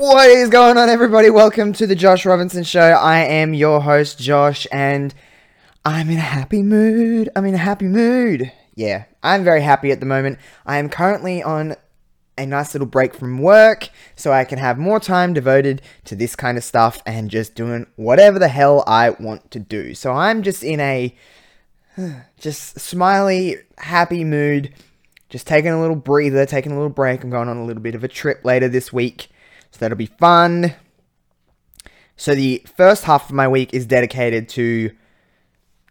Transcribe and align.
What 0.00 0.30
is 0.30 0.48
going 0.48 0.78
on, 0.78 0.88
everybody? 0.88 1.28
Welcome 1.28 1.74
to 1.74 1.86
the 1.86 1.94
Josh 1.94 2.24
Robinson 2.24 2.64
Show. 2.64 2.80
I 2.80 3.18
am 3.18 3.52
your 3.52 3.82
host, 3.82 4.18
Josh, 4.18 4.66
and 4.72 5.12
I'm 5.84 6.08
in 6.08 6.16
a 6.16 6.22
happy 6.22 6.62
mood. 6.62 7.28
I'm 7.36 7.44
in 7.44 7.52
a 7.52 7.58
happy 7.58 7.84
mood. 7.84 8.50
Yeah, 8.74 9.04
I'm 9.22 9.44
very 9.44 9.60
happy 9.60 9.92
at 9.92 10.00
the 10.00 10.06
moment. 10.06 10.38
I 10.64 10.78
am 10.78 10.88
currently 10.88 11.42
on 11.42 11.76
a 12.38 12.46
nice 12.46 12.72
little 12.72 12.86
break 12.86 13.12
from 13.12 13.40
work 13.40 13.90
so 14.16 14.32
I 14.32 14.44
can 14.44 14.58
have 14.58 14.78
more 14.78 15.00
time 15.00 15.34
devoted 15.34 15.82
to 16.06 16.16
this 16.16 16.34
kind 16.34 16.56
of 16.56 16.64
stuff 16.64 17.02
and 17.04 17.28
just 17.28 17.54
doing 17.54 17.86
whatever 17.96 18.38
the 18.38 18.48
hell 18.48 18.82
I 18.86 19.10
want 19.10 19.50
to 19.50 19.58
do. 19.58 19.94
So 19.94 20.12
I'm 20.12 20.42
just 20.42 20.64
in 20.64 20.80
a 20.80 21.14
just 22.38 22.80
smiley, 22.80 23.56
happy 23.76 24.24
mood. 24.24 24.72
Just 25.28 25.46
taking 25.46 25.72
a 25.72 25.80
little 25.80 25.94
breather, 25.94 26.46
taking 26.46 26.72
a 26.72 26.76
little 26.76 26.88
break. 26.88 27.22
I'm 27.22 27.28
going 27.28 27.50
on 27.50 27.58
a 27.58 27.66
little 27.66 27.82
bit 27.82 27.94
of 27.94 28.02
a 28.02 28.08
trip 28.08 28.46
later 28.46 28.66
this 28.66 28.94
week. 28.94 29.28
So 29.70 29.78
that'll 29.78 29.96
be 29.96 30.06
fun. 30.06 30.74
So 32.16 32.34
the 32.34 32.62
first 32.76 33.04
half 33.04 33.30
of 33.30 33.34
my 33.34 33.48
week 33.48 33.72
is 33.72 33.86
dedicated 33.86 34.48
to 34.50 34.90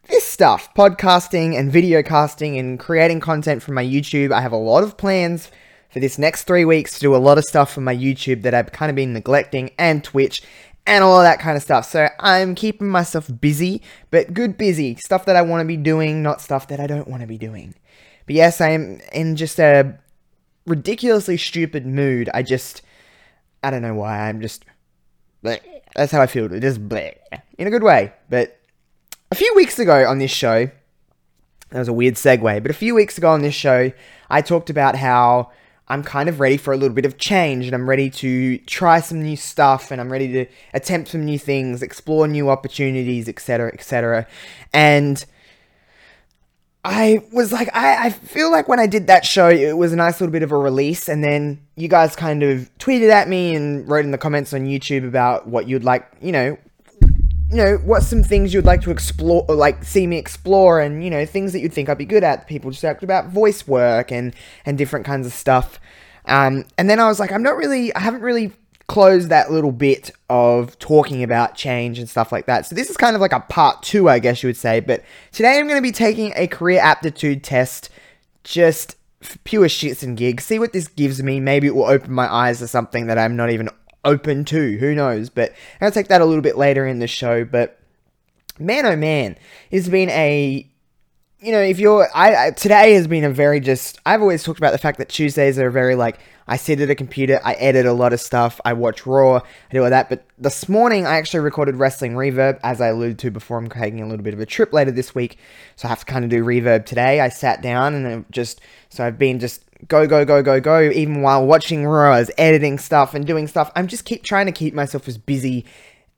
this 0.08 0.26
stuff 0.26 0.74
podcasting 0.74 1.58
and 1.58 1.72
video 1.72 2.02
casting 2.02 2.58
and 2.58 2.80
creating 2.80 3.20
content 3.20 3.62
for 3.62 3.72
my 3.72 3.84
YouTube. 3.84 4.32
I 4.32 4.42
have 4.42 4.52
a 4.52 4.58
lot 4.58 4.84
of 4.84 4.98
plans 4.98 5.52
for 5.90 6.00
this 6.00 6.18
next 6.18 6.44
three 6.44 6.66
weeks 6.66 6.94
to 6.96 7.00
do 7.00 7.16
a 7.16 7.18
lot 7.18 7.38
of 7.38 7.46
stuff 7.46 7.74
for 7.74 7.82
my 7.82 7.96
YouTube 7.96 8.44
that 8.44 8.54
I've 8.54 8.72
kind 8.72 8.90
of 8.90 8.96
been 8.96 9.14
neglecting 9.14 9.72
and 9.78 10.04
Twitch 10.04 10.44
and 10.86 11.04
all 11.04 11.22
that 11.22 11.40
kind 11.40 11.56
of 11.56 11.64
stuff. 11.64 11.86
So 11.86 12.10
I'm 12.20 12.56
keeping 12.56 12.88
myself 12.88 13.30
busy, 13.40 13.82
but 14.10 14.34
good 14.34 14.58
busy. 14.58 14.96
Stuff 14.96 15.26
that 15.26 15.36
I 15.36 15.42
want 15.42 15.62
to 15.62 15.66
be 15.66 15.78
doing, 15.78 16.24
not 16.24 16.42
stuff 16.42 16.68
that 16.68 16.80
I 16.80 16.88
don't 16.88 17.08
want 17.08 17.22
to 17.22 17.28
be 17.28 17.38
doing. 17.38 17.76
But 18.26 18.36
yes, 18.36 18.62
I 18.62 18.70
am 18.70 19.00
in 19.14 19.36
just 19.36 19.60
a 19.60 19.98
ridiculously 20.66 21.38
stupid 21.38 21.86
mood. 21.86 22.30
I 22.34 22.44
just, 22.44 22.82
I 23.64 23.72
don't 23.72 23.82
know 23.82 23.96
why. 23.96 24.30
I'm 24.30 24.42
just, 24.42 24.66
bleh. 25.44 25.60
that's 25.96 26.12
how 26.12 26.22
I 26.22 26.28
feel. 26.28 26.48
Just 26.48 26.88
bleh. 26.88 27.16
in 27.58 27.68
a 27.68 27.70
good 27.70 27.84
way. 27.84 28.14
But 28.30 28.60
a 29.32 29.36
few 29.36 29.54
weeks 29.56 29.80
ago 29.80 30.08
on 30.08 30.20
this 30.20 30.32
show, 30.32 30.70
that 31.70 31.80
was 31.80 31.88
a 31.88 31.94
weird 31.94 32.16
segue, 32.16 32.62
but 32.62 32.72
a 32.72 32.76
few 32.76 32.96
weeks 32.96 33.18
ago 33.18 33.30
on 33.30 33.42
this 33.42 33.54
show, 33.54 33.92
I 34.30 34.42
talked 34.42 34.70
about 34.70 34.96
how 34.96 35.52
I'm 35.88 36.04
kind 36.04 36.30
of 36.30 36.40
ready 36.40 36.58
for 36.58 36.74
a 36.74 36.78
little 36.78 36.96
bit 36.96 37.06
of 37.06 37.18
change 37.18 37.66
and 37.66 37.74
I'm 37.74 37.90
ready 37.90 38.10
to 38.12 38.58
try 38.60 39.00
some 39.02 39.22
new 39.22 39.36
stuff 39.36 39.92
and 39.92 40.00
I'm 40.00 40.12
ready 40.12 40.32
to 40.34 40.46
attempt 40.74 41.10
some 41.10 41.26
new 41.26 41.40
things, 41.40 41.82
explore 41.82 42.28
new 42.28 42.50
opportunities, 42.50 43.28
etc., 43.28 43.72
etc. 43.74 44.28
And 44.72 45.24
I 46.84 47.26
was 47.34 47.52
like, 47.52 47.70
I, 47.76 48.06
I 48.06 48.10
feel 48.10 48.52
like 48.52 48.70
when 48.70 48.80
I 48.80 48.88
did 48.88 49.08
that 49.08 49.26
show, 49.26 49.50
it 49.50 49.78
was 49.78 49.92
a 49.92 49.98
nice 49.98 50.22
little 50.22 50.32
bit 50.32 50.44
of 50.44 50.52
a 50.52 50.58
release. 50.58 51.10
And 51.10 51.24
then 51.24 51.60
you 51.76 51.88
guys 51.88 52.16
kind 52.16 52.42
of 52.42 52.72
tweeted 52.80 53.10
at 53.10 53.28
me 53.28 53.54
and 53.56 53.88
wrote 53.90 54.06
in 54.06 54.12
the 54.12 54.18
comments 54.18 54.54
on 54.54 54.62
YouTube 54.62 55.06
about 55.08 55.48
what 55.48 55.68
you'd 55.68 55.84
like, 55.84 56.10
you 56.22 56.32
know, 56.32 56.58
you 57.52 57.58
know, 57.58 57.78
what's 57.84 58.08
some 58.08 58.24
things 58.24 58.54
you'd 58.54 58.66
like 58.66 58.82
to 58.82 58.92
explore, 58.92 59.44
or 59.50 59.56
like 59.56 59.84
see 59.84 60.06
me 60.06 60.18
explore, 60.18 60.80
and 60.80 61.04
you 61.04 61.10
know, 61.10 61.26
things 61.26 61.52
that 61.54 61.62
you'd 61.62 61.74
think 61.74 61.90
I'd 61.90 61.98
be 61.98 62.06
good 62.06 62.24
at. 62.24 62.48
People 62.48 62.70
just 62.70 62.84
talked 62.84 63.02
about 63.02 63.30
voice 63.30 63.68
work 63.68 64.12
and 64.12 64.36
and 64.66 64.78
different 64.78 65.06
kinds 65.06 65.26
of 65.26 65.34
stuff. 65.34 65.80
Um, 66.26 66.66
and 66.78 66.88
then 66.88 67.00
I 67.00 67.08
was 67.08 67.20
like, 67.20 67.32
I'm 67.32 67.42
not 67.42 67.58
really, 67.58 67.94
I 67.96 68.02
haven't 68.02 68.22
really 68.22 68.54
closed 68.90 69.30
that 69.30 69.52
little 69.52 69.72
bit 69.72 70.10
of 70.32 70.78
talking 70.80 71.22
about 71.22 71.54
change 71.54 72.00
and 72.00 72.10
stuff 72.10 72.32
like 72.32 72.48
that. 72.48 72.66
So 72.66 72.74
this 72.74 72.90
is 72.90 72.98
kind 72.98 73.16
of 73.16 73.22
like 73.22 73.32
a 73.32 73.40
part 73.40 73.84
two, 73.84 74.10
I 74.10 74.18
guess 74.18 74.42
you 74.42 74.50
would 74.50 74.58
say. 74.58 74.80
But 74.80 75.04
today 75.32 75.60
I'm 75.60 75.68
going 75.68 75.78
to 75.78 75.88
be 75.88 75.92
taking 75.92 76.34
a 76.36 76.48
career 76.48 76.80
aptitude 76.82 77.44
test, 77.44 77.92
just 78.44 78.96
pure 79.44 79.68
shits 79.68 80.02
and 80.02 80.18
gigs. 80.18 80.44
See 80.44 80.58
what 80.58 80.74
this 80.74 80.88
gives 80.88 81.22
me. 81.22 81.40
Maybe 81.40 81.68
it 81.68 81.76
will 81.76 81.86
open 81.86 82.12
my 82.12 82.34
eyes 82.34 82.60
to 82.60 82.68
something 82.68 83.06
that 83.06 83.20
I'm 83.20 83.36
not 83.36 83.52
even 83.52 83.70
open 84.04 84.44
to. 84.46 84.78
Who 84.80 84.96
knows? 84.96 85.30
But 85.30 85.54
I'll 85.80 85.92
take 85.92 86.08
that 86.08 86.22
a 86.22 86.26
little 86.26 86.42
bit 86.42 86.58
later 86.58 86.88
in 86.88 86.98
the 86.98 87.08
show. 87.08 87.46
But 87.46 87.80
man, 88.58 88.88
oh 88.88 88.96
man, 88.96 89.38
it's 89.70 89.88
been 89.88 90.10
a 90.10 90.68
you 91.42 91.54
know, 91.54 91.62
if 91.62 91.80
you're, 91.80 92.10
I, 92.14 92.48
I, 92.48 92.52
today 92.52 92.94
has 92.96 93.08
been 93.08 93.24
a 93.24 93.30
very 93.30 93.62
just. 93.62 94.00
I've 94.06 94.22
always 94.22 94.44
talked 94.44 94.60
about 94.60 94.74
the 94.74 94.78
fact 94.78 94.98
that 94.98 95.08
Tuesdays 95.08 95.58
are 95.58 95.70
very 95.70 95.96
like 95.96 96.20
I 96.50 96.58
sit 96.58 96.82
at 96.82 96.90
a 96.90 96.96
computer, 96.96 97.40
I 97.46 97.54
edit 97.54 97.86
a 97.86 97.94
lot 97.94 98.12
of 98.12 98.20
stuff, 98.20 98.60
I 98.66 98.74
watch 98.74 99.06
Raw, 99.06 99.38
I 99.38 99.42
do 99.72 99.84
all 99.84 99.90
that. 99.90 100.10
But 100.10 100.26
this 100.38 100.68
morning 100.68 101.06
I 101.06 101.18
actually 101.18 101.42
recorded 101.42 101.76
Wrestling 101.76 102.14
Reverb, 102.14 102.60
as 102.64 102.82
I 102.82 102.88
alluded 102.88 103.20
to 103.20 103.32
before. 103.32 103.60
I'm 103.60 103.70
taking 103.70 104.02
a 104.02 104.08
little 104.08 104.24
bit 104.24 104.34
of 104.34 104.40
a 104.40 104.46
trip 104.46 104.74
later 104.74 104.92
this 104.92 105.14
week, 105.14 105.38
so 105.76 105.88
I 105.88 105.90
have 105.90 106.00
to 106.00 106.06
kind 106.06 106.26
of 106.26 106.32
do 106.32 106.44
Reverb 106.44 106.86
today. 106.86 107.22
I 107.22 107.30
sat 107.30 107.62
down 107.62 107.94
and 107.94 108.26
just 108.32 108.62
so 108.90 109.06
I've 109.06 109.20
been 109.20 109.40
just 109.40 109.64
go 109.88 110.08
go 110.08 110.26
go 110.26 110.42
go 110.42 110.60
go 110.60 110.82
even 110.82 111.22
while 111.22 111.46
watching 111.46 111.86
Raw, 111.86 112.14
as 112.14 112.32
editing 112.38 112.80
stuff 112.80 113.14
and 113.14 113.26
doing 113.26 113.48
stuff. 113.48 113.72
I'm 113.76 113.88
just 113.88 114.04
keep 114.06 114.24
trying 114.24 114.48
to 114.48 114.52
keep 114.52 114.74
myself 114.74 115.08
as 115.08 115.18
busy 115.18 115.66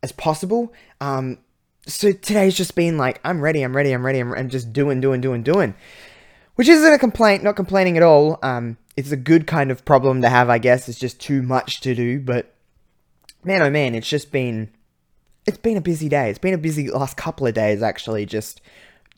as 0.01 0.11
possible. 0.11 0.73
Um, 0.99 1.39
so 1.87 2.11
today's 2.11 2.55
just 2.55 2.75
been 2.75 2.97
like, 2.97 3.19
I'm 3.23 3.41
ready, 3.41 3.63
I'm 3.63 3.75
ready, 3.75 3.91
I'm 3.91 4.05
ready, 4.05 4.19
I'm, 4.19 4.33
I'm 4.33 4.49
just 4.49 4.71
doing, 4.71 5.01
doing, 5.01 5.21
doing, 5.21 5.43
doing. 5.43 5.75
Which 6.55 6.67
isn't 6.67 6.93
a 6.93 6.99
complaint, 6.99 7.43
not 7.43 7.55
complaining 7.55 7.97
at 7.97 8.03
all. 8.03 8.37
Um, 8.43 8.77
it's 8.95 9.11
a 9.11 9.17
good 9.17 9.47
kind 9.47 9.71
of 9.71 9.85
problem 9.85 10.21
to 10.21 10.29
have, 10.29 10.49
I 10.49 10.57
guess. 10.57 10.89
It's 10.89 10.99
just 10.99 11.19
too 11.19 11.41
much 11.41 11.81
to 11.81 11.95
do, 11.95 12.19
but 12.19 12.53
man, 13.43 13.61
oh 13.61 13.69
man, 13.69 13.95
it's 13.95 14.09
just 14.09 14.31
been, 14.31 14.69
it's 15.45 15.57
been 15.57 15.77
a 15.77 15.81
busy 15.81 16.09
day. 16.09 16.29
It's 16.29 16.39
been 16.39 16.53
a 16.53 16.59
busy 16.59 16.89
last 16.89 17.17
couple 17.17 17.47
of 17.47 17.53
days, 17.53 17.81
actually, 17.81 18.25
just 18.25 18.61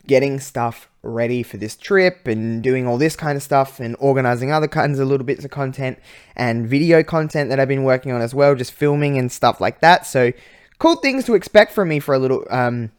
getting 0.05 0.39
stuff 0.39 0.89
ready 1.01 1.43
for 1.43 1.57
this 1.57 1.75
trip 1.75 2.27
and 2.27 2.61
doing 2.61 2.87
all 2.87 2.97
this 2.97 3.15
kind 3.15 3.35
of 3.35 3.43
stuff 3.43 3.79
and 3.79 3.95
organizing 3.99 4.51
other 4.51 4.67
kinds 4.67 4.99
of 4.99 5.07
little 5.07 5.25
bits 5.25 5.45
of 5.45 5.51
content 5.51 5.97
and 6.35 6.67
video 6.67 7.03
content 7.03 7.49
that 7.49 7.59
I've 7.59 7.67
been 7.67 7.83
working 7.83 8.11
on 8.11 8.21
as 8.21 8.33
well, 8.33 8.55
just 8.55 8.71
filming 8.71 9.17
and 9.17 9.31
stuff 9.31 9.59
like 9.59 9.81
that. 9.81 10.05
So, 10.05 10.31
cool 10.79 10.95
things 10.97 11.25
to 11.25 11.35
expect 11.35 11.71
from 11.71 11.89
me 11.89 11.99
for 11.99 12.13
a 12.13 12.19
little, 12.19 12.45
um, 12.49 12.91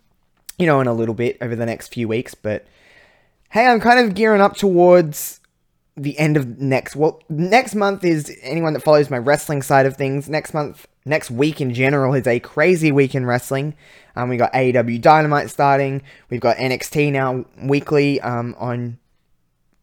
you 0.58 0.66
know, 0.66 0.80
in 0.80 0.86
a 0.86 0.94
little 0.94 1.14
bit 1.14 1.36
over 1.40 1.56
the 1.56 1.66
next 1.66 1.92
few 1.92 2.08
weeks. 2.08 2.34
But 2.34 2.66
hey, 3.50 3.66
I'm 3.66 3.80
kind 3.80 4.00
of 4.00 4.14
gearing 4.14 4.40
up 4.40 4.56
towards 4.56 5.40
the 5.96 6.18
end 6.18 6.36
of 6.36 6.58
next. 6.58 6.96
Well, 6.96 7.22
next 7.28 7.74
month 7.74 8.04
is 8.04 8.36
anyone 8.42 8.72
that 8.72 8.82
follows 8.82 9.10
my 9.10 9.18
wrestling 9.18 9.62
side 9.62 9.86
of 9.86 9.96
things. 9.96 10.28
Next 10.28 10.52
month, 10.52 10.88
next 11.04 11.30
week 11.30 11.60
in 11.60 11.72
general 11.72 12.14
is 12.14 12.26
a 12.26 12.40
crazy 12.40 12.90
week 12.90 13.14
in 13.14 13.26
wrestling. 13.26 13.74
Um, 14.16 14.28
we 14.28 14.36
got 14.36 14.52
AEW 14.52 15.00
Dynamite 15.00 15.50
starting. 15.50 16.02
We've 16.30 16.40
got 16.40 16.56
NXT 16.56 17.12
now 17.12 17.44
weekly 17.62 18.20
um, 18.20 18.54
on 18.58 18.98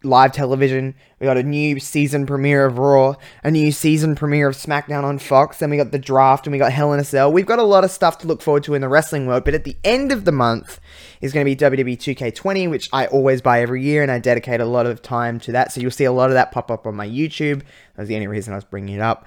live 0.03 0.31
television. 0.31 0.95
We 1.19 1.25
got 1.25 1.37
a 1.37 1.43
new 1.43 1.79
season 1.79 2.25
premiere 2.25 2.65
of 2.65 2.77
Raw, 2.77 3.15
a 3.43 3.51
new 3.51 3.71
season 3.71 4.15
premiere 4.15 4.49
of 4.49 4.55
SmackDown 4.55 5.03
on 5.03 5.19
Fox. 5.19 5.59
Then 5.59 5.69
we 5.69 5.77
got 5.77 5.91
the 5.91 5.99
draft 5.99 6.47
and 6.47 6.51
we 6.51 6.57
got 6.57 6.71
Hell 6.71 6.93
in 6.93 6.99
a 6.99 7.03
Cell. 7.03 7.31
We've 7.31 7.45
got 7.45 7.59
a 7.59 7.63
lot 7.63 7.83
of 7.83 7.91
stuff 7.91 8.17
to 8.19 8.27
look 8.27 8.41
forward 8.41 8.63
to 8.63 8.73
in 8.73 8.81
the 8.81 8.89
wrestling 8.89 9.27
world. 9.27 9.43
But 9.43 9.53
at 9.53 9.63
the 9.63 9.77
end 9.83 10.11
of 10.11 10.25
the 10.25 10.31
month 10.31 10.79
is 11.21 11.33
going 11.33 11.45
to 11.45 11.55
be 11.55 11.83
WWE 11.83 11.97
2K20, 11.97 12.69
which 12.69 12.89
I 12.91 13.07
always 13.07 13.41
buy 13.41 13.61
every 13.61 13.83
year 13.83 14.01
and 14.01 14.11
I 14.11 14.19
dedicate 14.19 14.61
a 14.61 14.65
lot 14.65 14.85
of 14.85 15.01
time 15.01 15.39
to 15.41 15.51
that. 15.51 15.71
So 15.71 15.81
you'll 15.81 15.91
see 15.91 16.05
a 16.05 16.11
lot 16.11 16.29
of 16.29 16.33
that 16.33 16.51
pop 16.51 16.71
up 16.71 16.87
on 16.87 16.95
my 16.95 17.07
YouTube. 17.07 17.59
That 17.95 18.03
was 18.03 18.07
the 18.07 18.15
only 18.15 18.27
reason 18.27 18.53
I 18.53 18.57
was 18.57 18.65
bringing 18.65 18.95
it 18.95 19.01
up. 19.01 19.25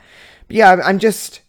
But 0.49 0.57
yeah, 0.57 0.81
I'm 0.85 0.99
just 0.99 1.41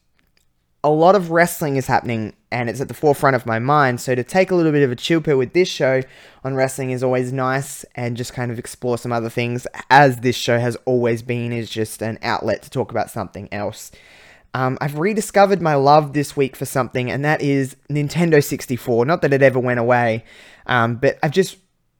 a 0.85 0.89
lot 0.89 1.15
of 1.15 1.31
wrestling 1.31 1.77
is 1.77 1.87
happening 1.87 2.31
and 2.51 2.69
it's 2.69 2.79
at 2.79 2.87
the 2.87 2.93
forefront 2.93 3.35
of 3.35 3.47
my 3.47 3.57
mind. 3.57 3.99
So 3.99 4.13
to 4.13 4.23
take 4.23 4.51
a 4.51 4.55
little 4.55 4.71
bit 4.71 4.83
of 4.83 4.91
a 4.91 4.95
chill 4.95 5.19
pill 5.19 5.39
with 5.39 5.53
this 5.53 5.67
show 5.67 6.03
on 6.43 6.53
wrestling 6.53 6.91
is 6.91 7.01
always 7.01 7.33
nice 7.33 7.83
and 7.95 8.15
just 8.15 8.33
kind 8.33 8.51
of 8.51 8.59
explore 8.59 8.99
some 8.99 9.11
other 9.11 9.27
things, 9.27 9.65
as 9.89 10.17
this 10.17 10.35
show 10.35 10.59
has 10.59 10.77
always 10.85 11.23
been, 11.23 11.51
is 11.51 11.71
just 11.71 12.03
an 12.03 12.19
outlet 12.21 12.61
to 12.61 12.69
talk 12.69 12.91
about 12.91 13.09
something 13.09 13.49
else. 13.51 13.91
Um, 14.53 14.77
I've 14.79 14.99
rediscovered 14.99 15.59
my 15.59 15.73
love 15.73 16.13
this 16.13 16.37
week 16.37 16.55
for 16.55 16.65
something, 16.65 17.09
and 17.09 17.25
that 17.25 17.41
is 17.41 17.75
Nintendo 17.89 18.41
64. 18.41 19.05
Not 19.05 19.23
that 19.23 19.33
it 19.33 19.41
ever 19.41 19.59
went 19.59 19.79
away, 19.79 20.23
um, 20.67 20.97
but 20.97 21.17
I've 21.23 21.31
just 21.31 21.57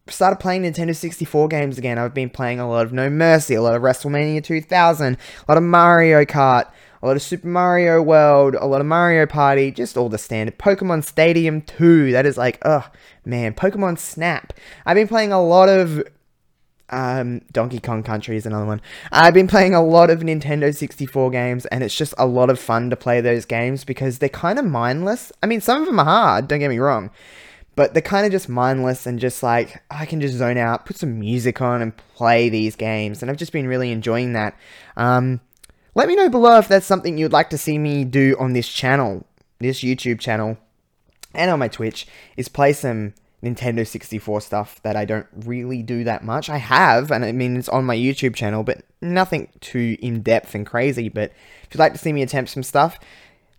started 0.07 0.39
playing 0.39 0.61
Nintendo 0.61 0.95
64 0.95 1.47
games 1.47 1.79
again. 1.79 1.97
I've 1.97 2.13
been 2.13 2.29
playing 2.29 2.59
a 2.59 2.69
lot 2.69 2.85
of 2.85 2.93
No 2.93 3.09
Mercy, 3.09 3.55
a 3.55 3.63
lot 3.63 3.75
of 3.75 3.81
WrestleMania 3.81 4.43
2000, 4.43 5.15
a 5.15 5.51
lot 5.51 5.57
of 5.57 5.63
Mario 5.63 6.23
Kart 6.23 6.71
a 7.01 7.07
lot 7.07 7.15
of 7.15 7.21
Super 7.21 7.47
Mario 7.47 8.01
World, 8.01 8.55
a 8.55 8.65
lot 8.65 8.81
of 8.81 8.87
Mario 8.87 9.25
Party, 9.25 9.71
just 9.71 9.97
all 9.97 10.09
the 10.09 10.17
standard. 10.17 10.57
Pokemon 10.57 11.03
Stadium 11.03 11.61
2, 11.61 12.11
that 12.11 12.25
is 12.25 12.37
like, 12.37 12.59
oh 12.63 12.89
man, 13.25 13.53
Pokemon 13.53 13.99
Snap. 13.99 14.53
I've 14.85 14.95
been 14.95 15.07
playing 15.07 15.31
a 15.31 15.43
lot 15.43 15.69
of 15.69 16.03
um, 16.89 17.41
Donkey 17.51 17.79
Kong 17.79 18.03
Country 18.03 18.37
is 18.37 18.45
another 18.45 18.65
one. 18.65 18.81
I've 19.11 19.33
been 19.33 19.47
playing 19.47 19.73
a 19.73 19.83
lot 19.83 20.09
of 20.09 20.19
Nintendo 20.19 20.75
64 20.75 21.31
games, 21.31 21.65
and 21.67 21.83
it's 21.83 21.95
just 21.95 22.13
a 22.17 22.25
lot 22.25 22.49
of 22.49 22.59
fun 22.59 22.89
to 22.89 22.95
play 22.95 23.21
those 23.21 23.45
games 23.45 23.83
because 23.83 24.19
they're 24.19 24.29
kind 24.29 24.59
of 24.59 24.65
mindless. 24.65 25.31
I 25.41 25.47
mean, 25.47 25.61
some 25.61 25.81
of 25.81 25.87
them 25.87 25.99
are 25.99 26.05
hard, 26.05 26.47
don't 26.47 26.59
get 26.59 26.69
me 26.69 26.79
wrong, 26.79 27.11
but 27.75 27.93
they're 27.93 28.01
kind 28.01 28.25
of 28.25 28.31
just 28.31 28.49
mindless 28.49 29.05
and 29.05 29.19
just 29.19 29.41
like, 29.41 29.81
I 29.89 30.05
can 30.05 30.21
just 30.21 30.35
zone 30.35 30.57
out, 30.57 30.85
put 30.85 30.97
some 30.97 31.19
music 31.19 31.61
on, 31.61 31.81
and 31.81 31.95
play 32.15 32.49
these 32.49 32.75
games, 32.75 33.21
and 33.21 33.31
I've 33.31 33.37
just 33.37 33.51
been 33.51 33.67
really 33.67 33.91
enjoying 33.91 34.33
that. 34.33 34.57
Um, 34.95 35.41
let 35.95 36.07
me 36.07 36.15
know 36.15 36.29
below 36.29 36.57
if 36.59 36.67
that's 36.67 36.85
something 36.85 37.17
you'd 37.17 37.33
like 37.33 37.49
to 37.49 37.57
see 37.57 37.77
me 37.77 38.03
do 38.03 38.35
on 38.39 38.53
this 38.53 38.67
channel, 38.67 39.25
this 39.59 39.79
YouTube 39.79 40.19
channel, 40.19 40.57
and 41.33 41.49
on 41.49 41.59
my 41.59 41.67
Twitch, 41.67 42.05
is 42.37 42.47
play 42.47 42.73
some 42.73 43.13
Nintendo 43.41 43.87
64 43.87 44.41
stuff 44.41 44.81
that 44.83 44.95
I 44.95 45.05
don't 45.05 45.27
really 45.33 45.81
do 45.83 46.03
that 46.03 46.23
much. 46.23 46.49
I 46.49 46.57
have, 46.57 47.11
and 47.11 47.23
I 47.23 47.31
mean, 47.31 47.57
it's 47.57 47.69
on 47.69 47.85
my 47.85 47.95
YouTube 47.95 48.35
channel, 48.35 48.63
but 48.63 48.83
nothing 49.01 49.49
too 49.61 49.97
in 50.01 50.21
depth 50.21 50.53
and 50.53 50.65
crazy. 50.65 51.09
But 51.09 51.31
if 51.63 51.69
you'd 51.73 51.79
like 51.79 51.93
to 51.93 51.99
see 51.99 52.11
me 52.11 52.21
attempt 52.21 52.51
some 52.51 52.63
stuff, 52.63 52.99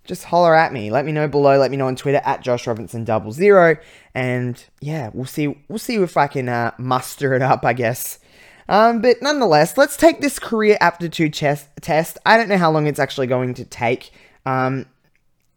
just 0.04 0.24
holler 0.24 0.54
at 0.54 0.72
me. 0.72 0.90
Let 0.90 1.04
me 1.04 1.12
know 1.12 1.28
below. 1.28 1.58
Let 1.58 1.70
me 1.70 1.76
know 1.76 1.86
on 1.86 1.96
Twitter 1.96 2.20
at 2.24 2.42
Josh 2.42 2.66
Robinson 2.66 3.04
double 3.04 3.32
zero. 3.32 3.76
And 4.14 4.62
yeah, 4.80 5.10
we'll 5.12 5.24
see. 5.24 5.56
We'll 5.68 5.78
see 5.78 5.96
if 5.96 6.16
I 6.16 6.26
can 6.26 6.48
uh, 6.48 6.72
muster 6.78 7.34
it 7.34 7.42
up. 7.42 7.64
I 7.64 7.72
guess. 7.72 8.18
Um, 8.68 9.00
but 9.00 9.22
nonetheless, 9.22 9.78
let's 9.78 9.96
take 9.96 10.20
this 10.20 10.38
career 10.38 10.76
aptitude 10.80 11.32
test. 11.32 12.18
I 12.26 12.36
don't 12.36 12.48
know 12.48 12.58
how 12.58 12.70
long 12.70 12.86
it's 12.86 12.98
actually 12.98 13.28
going 13.28 13.54
to 13.54 13.64
take. 13.64 14.10
Um, 14.44 14.86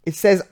it 0.06 0.16
says 0.16 0.44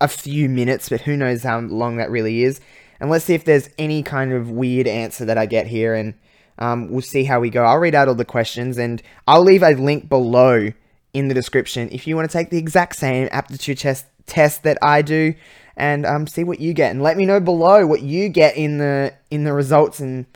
a 0.00 0.08
few 0.08 0.48
minutes, 0.48 0.88
but 0.88 1.02
who 1.02 1.16
knows 1.16 1.42
how 1.42 1.60
long 1.60 1.96
that 1.96 2.10
really 2.10 2.42
is. 2.42 2.60
And 3.00 3.10
let's 3.10 3.24
see 3.24 3.34
if 3.34 3.44
there's 3.44 3.68
any 3.78 4.02
kind 4.02 4.32
of 4.32 4.50
weird 4.50 4.86
answer 4.86 5.24
that 5.24 5.38
I 5.38 5.46
get 5.46 5.66
here, 5.66 5.94
and 5.94 6.14
um, 6.58 6.90
we'll 6.90 7.02
see 7.02 7.24
how 7.24 7.40
we 7.40 7.50
go. 7.50 7.64
I'll 7.64 7.78
read 7.78 7.94
out 7.94 8.08
all 8.08 8.14
the 8.14 8.24
questions, 8.24 8.78
and 8.78 9.02
I'll 9.26 9.42
leave 9.42 9.62
a 9.62 9.72
link 9.72 10.08
below 10.08 10.72
in 11.12 11.28
the 11.28 11.34
description 11.34 11.88
if 11.92 12.06
you 12.06 12.16
want 12.16 12.28
to 12.30 12.32
take 12.36 12.50
the 12.50 12.58
exact 12.58 12.96
same 12.96 13.28
aptitude 13.30 13.78
test 13.78 14.06
test 14.26 14.62
that 14.62 14.78
I 14.80 15.02
do, 15.02 15.34
and 15.76 16.06
um, 16.06 16.26
see 16.26 16.44
what 16.44 16.60
you 16.60 16.72
get, 16.72 16.92
and 16.92 17.02
let 17.02 17.16
me 17.16 17.26
know 17.26 17.40
below 17.40 17.86
what 17.86 18.02
you 18.02 18.28
get 18.28 18.56
in 18.56 18.78
the 18.78 19.12
in 19.30 19.44
the 19.44 19.52
results, 19.52 20.00
and 20.00 20.26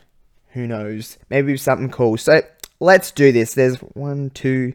who 0.49 0.67
knows, 0.67 1.17
maybe 1.29 1.55
something 1.57 1.89
cool. 1.89 2.17
So 2.17 2.41
let's 2.79 3.11
do 3.11 3.31
this. 3.31 3.53
There's 3.53 3.77
one, 3.77 4.29
two, 4.31 4.73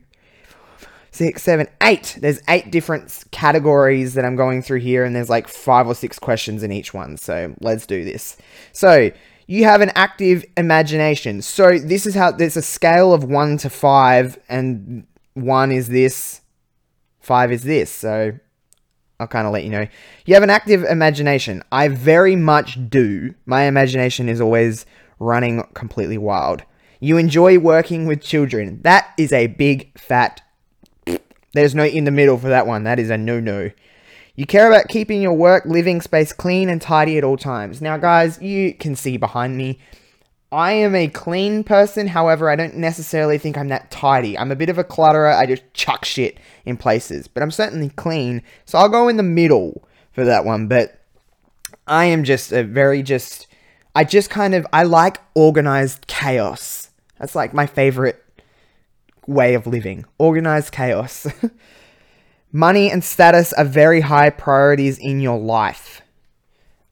six, 1.11 1.43
seven, 1.43 1.69
eight. 1.83 2.19
There's 2.21 2.41
eight 2.49 2.71
different 2.71 3.25
categories 3.31 4.15
that 4.15 4.25
I'm 4.25 4.37
going 4.37 4.63
through 4.63 4.81
here, 4.81 5.05
and 5.05 5.15
there's 5.15 5.31
like 5.31 5.49
five 5.49 5.87
or 5.87 5.95
six 5.95 6.19
questions 6.19 6.63
in 6.63 6.73
each 6.73 6.93
one. 6.93 7.17
So 7.17 7.55
let's 7.61 7.87
do 7.87 8.05
this. 8.05 8.37
So 8.73 9.11
you 9.47 9.65
have 9.65 9.81
an 9.81 9.93
active 9.95 10.45
imagination. 10.57 11.43
So 11.43 11.79
this 11.79 12.07
is 12.07 12.15
how 12.15 12.31
there's 12.33 12.57
a 12.57 12.63
scale 12.63 13.13
of 13.13 13.25
one 13.25 13.59
to 13.59 13.71
five, 13.71 14.39
and 14.49 15.07
one 15.35 15.71
is 15.73 15.89
this, 15.89 16.41
five 17.21 17.53
is 17.53 17.63
this. 17.63 17.91
So 17.91 18.33
I'll 19.21 19.27
kind 19.29 19.47
of 19.47 19.53
let 19.53 19.65
you 19.65 19.71
know. 19.71 19.87
You 20.27 20.35
have 20.35 20.43
an 20.43 20.51
active 20.51 20.83
imagination. 20.85 21.63
I 21.71 21.89
very 21.89 22.37
much 22.37 22.79
do. 22.89 23.35
My 23.47 23.65
imagination 23.65 24.29
is 24.29 24.41
always 24.41 24.87
running 25.19 25.63
completely 25.75 26.19
wild. 26.19 26.63
You 27.01 27.19
enjoy 27.19 27.59
working 27.59 28.07
with 28.07 28.23
children. 28.23 28.81
That 28.83 29.13
is 29.19 29.33
a 29.33 29.49
big 29.49 29.99
fat 29.99 30.41
there's 31.55 31.75
no 31.75 31.85
in 31.85 32.05
the 32.05 32.11
middle 32.11 32.37
for 32.37 32.49
that 32.49 32.67
one. 32.67 32.85
That 32.85 32.99
is 32.99 33.09
a 33.09 33.17
no 33.17 33.41
no. 33.41 33.71
You 34.35 34.45
care 34.45 34.71
about 34.71 34.89
keeping 34.89 35.23
your 35.23 35.33
work 35.33 35.65
living 35.65 36.01
space 36.01 36.33
clean 36.33 36.69
and 36.69 36.83
tidy 36.83 37.17
at 37.17 37.25
all 37.25 37.37
times. 37.37 37.81
Now, 37.81 37.97
guys, 37.97 38.43
you 38.43 38.75
can 38.75 38.97
see 38.97 39.17
behind 39.17 39.57
me. 39.57 39.79
I 40.51 40.73
am 40.73 40.95
a 40.95 41.09
clean 41.09 41.65
person, 41.65 42.09
however, 42.09 42.51
I 42.51 42.57
don't 42.57 42.77
necessarily 42.77 43.39
think 43.39 43.57
I'm 43.57 43.69
that 43.69 43.91
tidy. 43.91 44.37
I'm 44.37 44.53
a 44.53 44.57
bit 44.57 44.69
of 44.69 44.79
a 44.79 44.85
clutterer, 44.85 45.37
I 45.37 45.47
just 45.47 45.63
chuck 45.75 46.05
shit 46.05 46.39
in 46.65 46.77
places, 46.77 47.27
but 47.27 47.43
I'm 47.43 47.51
certainly 47.51 47.89
clean, 47.91 48.41
so 48.65 48.79
I'll 48.79 48.89
go 48.89 49.09
in 49.09 49.17
the 49.17 49.25
middle 49.25 49.89
for 50.13 50.25
that 50.25 50.45
one, 50.45 50.69
but 50.69 51.01
I 51.89 52.05
am 52.05 52.23
just 52.23 52.53
a 52.53 52.63
very 52.63 53.03
just, 53.03 53.49
I 53.95 54.05
just 54.05 54.31
kind 54.31 54.55
of, 54.55 54.67
I 54.73 54.83
like 54.83 55.21
organized 55.35 56.07
chaos. 56.07 56.91
That's 57.19 57.35
like 57.35 57.55
my 57.55 57.67
favorite 57.67 58.23
way 59.27 59.55
of 59.55 59.67
living. 59.67 60.05
Organized 60.19 60.73
chaos. 60.73 61.27
Money 62.53 62.91
and 62.91 63.03
status 63.03 63.53
are 63.53 63.65
very 63.65 64.01
high 64.01 64.31
priorities 64.31 64.99
in 64.99 65.21
your 65.21 65.39
life. 65.39 66.03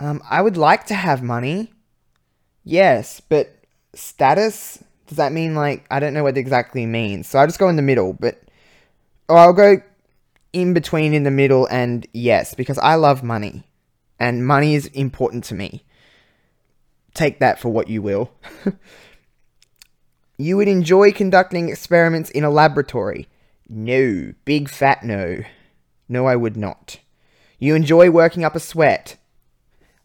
Um, 0.00 0.20
I 0.28 0.42
would 0.42 0.56
like 0.56 0.86
to 0.86 0.94
have 0.94 1.22
money. 1.22 1.72
Yes, 2.64 3.20
but 3.20 3.54
status? 3.94 4.82
Does 5.06 5.18
that 5.18 5.30
mean 5.30 5.54
like 5.54 5.86
I 5.88 6.00
don't 6.00 6.14
know 6.14 6.24
what 6.24 6.36
exactly 6.36 6.86
means. 6.86 7.28
So 7.28 7.38
I'll 7.38 7.46
just 7.46 7.60
go 7.60 7.68
in 7.68 7.76
the 7.76 7.82
middle, 7.82 8.12
but 8.14 8.42
or 9.28 9.38
I'll 9.38 9.52
go 9.52 9.80
in 10.52 10.74
between 10.74 11.14
in 11.14 11.22
the 11.22 11.30
middle 11.30 11.66
and 11.66 12.06
yes, 12.12 12.54
because 12.54 12.78
I 12.78 12.96
love 12.96 13.22
money. 13.22 13.62
And 14.18 14.44
money 14.44 14.74
is 14.74 14.86
important 14.86 15.44
to 15.44 15.54
me. 15.54 15.84
Take 17.14 17.40
that 17.40 17.58
for 17.58 17.68
what 17.68 17.88
you 17.88 18.02
will. 18.02 18.32
You 20.42 20.56
would 20.56 20.66
enjoy 20.66 21.12
conducting 21.12 21.68
experiments 21.68 22.28
in 22.28 22.42
a 22.42 22.50
laboratory. 22.50 23.28
No. 23.68 24.32
Big 24.44 24.68
fat 24.68 25.04
no. 25.04 25.42
No, 26.08 26.26
I 26.26 26.34
would 26.34 26.56
not. 26.56 26.98
You 27.60 27.76
enjoy 27.76 28.10
working 28.10 28.44
up 28.44 28.56
a 28.56 28.60
sweat. 28.60 29.16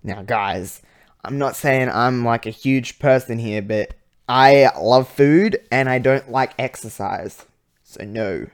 Now, 0.03 0.21
guys, 0.21 0.83
I'm 1.25 1.39
not 1.39 1.55
saying 1.55 1.89
I'm 1.89 2.23
like 2.23 2.45
a 2.45 2.51
huge 2.51 2.99
person 2.99 3.39
here, 3.39 3.63
but 3.63 3.95
I 4.29 4.69
love 4.79 5.09
food 5.09 5.59
and 5.71 5.89
I 5.89 5.97
don't 5.97 6.29
like 6.29 6.53
exercise. 6.59 7.45
So, 7.83 8.03
no. 8.03 8.45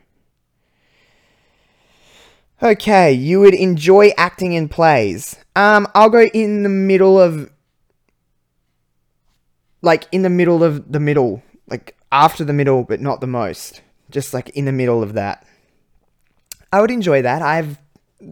Okay, 2.62 3.12
you 3.12 3.42
would 3.42 3.56
enjoy 3.56 4.12
acting 4.16 4.54
in 4.54 4.70
plays. 4.70 5.36
Um, 5.56 5.86
I'll 5.94 6.10
go 6.10 6.24
in 6.34 6.64
the 6.64 6.70
middle 6.70 7.20
of. 7.20 7.52
Like, 9.84 10.08
in 10.12 10.24
the 10.24 10.30
middle 10.30 10.64
of 10.64 10.92
the 10.92 11.00
middle 11.00 11.44
like 11.68 11.96
after 12.12 12.44
the 12.44 12.54
middle, 12.54 12.84
but 12.84 13.02
not 13.02 13.22
the 13.22 13.28
most. 13.28 13.82
Just 14.10 14.34
like 14.34 14.50
in 14.50 14.66
the 14.66 14.72
middle 14.72 15.02
of 15.02 15.14
that. 15.14 15.46
I 16.72 16.82
would 16.82 16.92
enjoy 16.92 17.22
that. 17.22 17.42
I've 17.42 17.80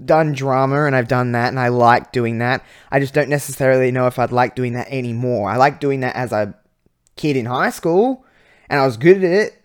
done 0.05 0.33
drama 0.33 0.85
and 0.85 0.95
I've 0.95 1.07
done 1.07 1.33
that 1.33 1.49
and 1.49 1.59
I 1.59 1.67
like 1.67 2.11
doing 2.11 2.39
that. 2.39 2.63
I 2.91 2.99
just 2.99 3.13
don't 3.13 3.29
necessarily 3.29 3.91
know 3.91 4.07
if 4.07 4.19
I'd 4.19 4.31
like 4.31 4.55
doing 4.55 4.73
that 4.73 4.87
anymore. 4.89 5.49
I 5.49 5.57
like 5.57 5.79
doing 5.79 5.99
that 6.01 6.15
as 6.15 6.31
a 6.31 6.55
kid 7.15 7.35
in 7.35 7.45
high 7.45 7.69
school 7.69 8.25
and 8.69 8.79
I 8.79 8.85
was 8.85 8.97
good 8.97 9.17
at 9.17 9.23
it, 9.23 9.61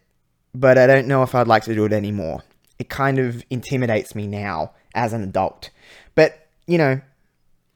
but 0.55 0.78
I 0.78 0.87
don't 0.87 1.07
know 1.07 1.23
if 1.23 1.35
I'd 1.35 1.49
like 1.49 1.64
to 1.64 1.75
do 1.75 1.85
it 1.85 1.93
anymore. 1.93 2.43
It 2.78 2.88
kind 2.88 3.19
of 3.19 3.45
intimidates 3.50 4.14
me 4.14 4.26
now 4.26 4.73
as 4.95 5.12
an 5.12 5.23
adult. 5.23 5.71
But, 6.14 6.49
you 6.66 6.76
know, 6.76 7.00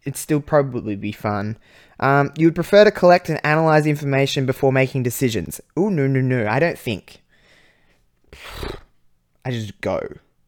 it'd 0.02 0.16
still 0.16 0.40
probably 0.40 0.96
be 0.96 1.12
fun. 1.12 1.56
Um, 2.00 2.32
you 2.36 2.46
would 2.46 2.54
prefer 2.54 2.84
to 2.84 2.90
collect 2.90 3.28
and 3.28 3.38
analyze 3.44 3.86
information 3.86 4.46
before 4.46 4.72
making 4.72 5.02
decisions. 5.02 5.60
Oh, 5.76 5.90
no, 5.90 6.06
no, 6.06 6.20
no. 6.20 6.48
I 6.48 6.58
don't 6.58 6.78
think. 6.78 7.22
I 9.44 9.50
just 9.50 9.78
go. 9.80 10.00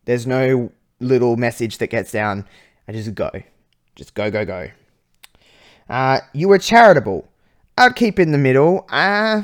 There's 0.06 0.26
no 0.26 0.72
little 0.98 1.36
message 1.36 1.78
that 1.78 1.88
gets 1.88 2.10
down. 2.10 2.46
I 2.88 2.92
just 2.92 3.14
go. 3.14 3.30
Just 3.94 4.14
go, 4.14 4.30
go, 4.30 4.44
go. 4.44 4.70
Uh, 5.88 6.20
you 6.32 6.48
were 6.48 6.58
charitable. 6.58 7.28
I'd 7.76 7.96
keep 7.96 8.18
in 8.18 8.32
the 8.32 8.38
middle. 8.38 8.86
Uh, 8.90 9.42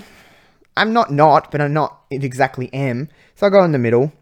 I'm 0.76 0.92
not 0.92 1.12
not, 1.12 1.50
but 1.50 1.60
I'm 1.60 1.72
not 1.72 2.04
exactly 2.10 2.72
am. 2.72 3.08
So 3.34 3.46
I'll 3.46 3.52
go 3.52 3.64
in 3.64 3.72
the 3.72 3.78
middle. 3.78 4.12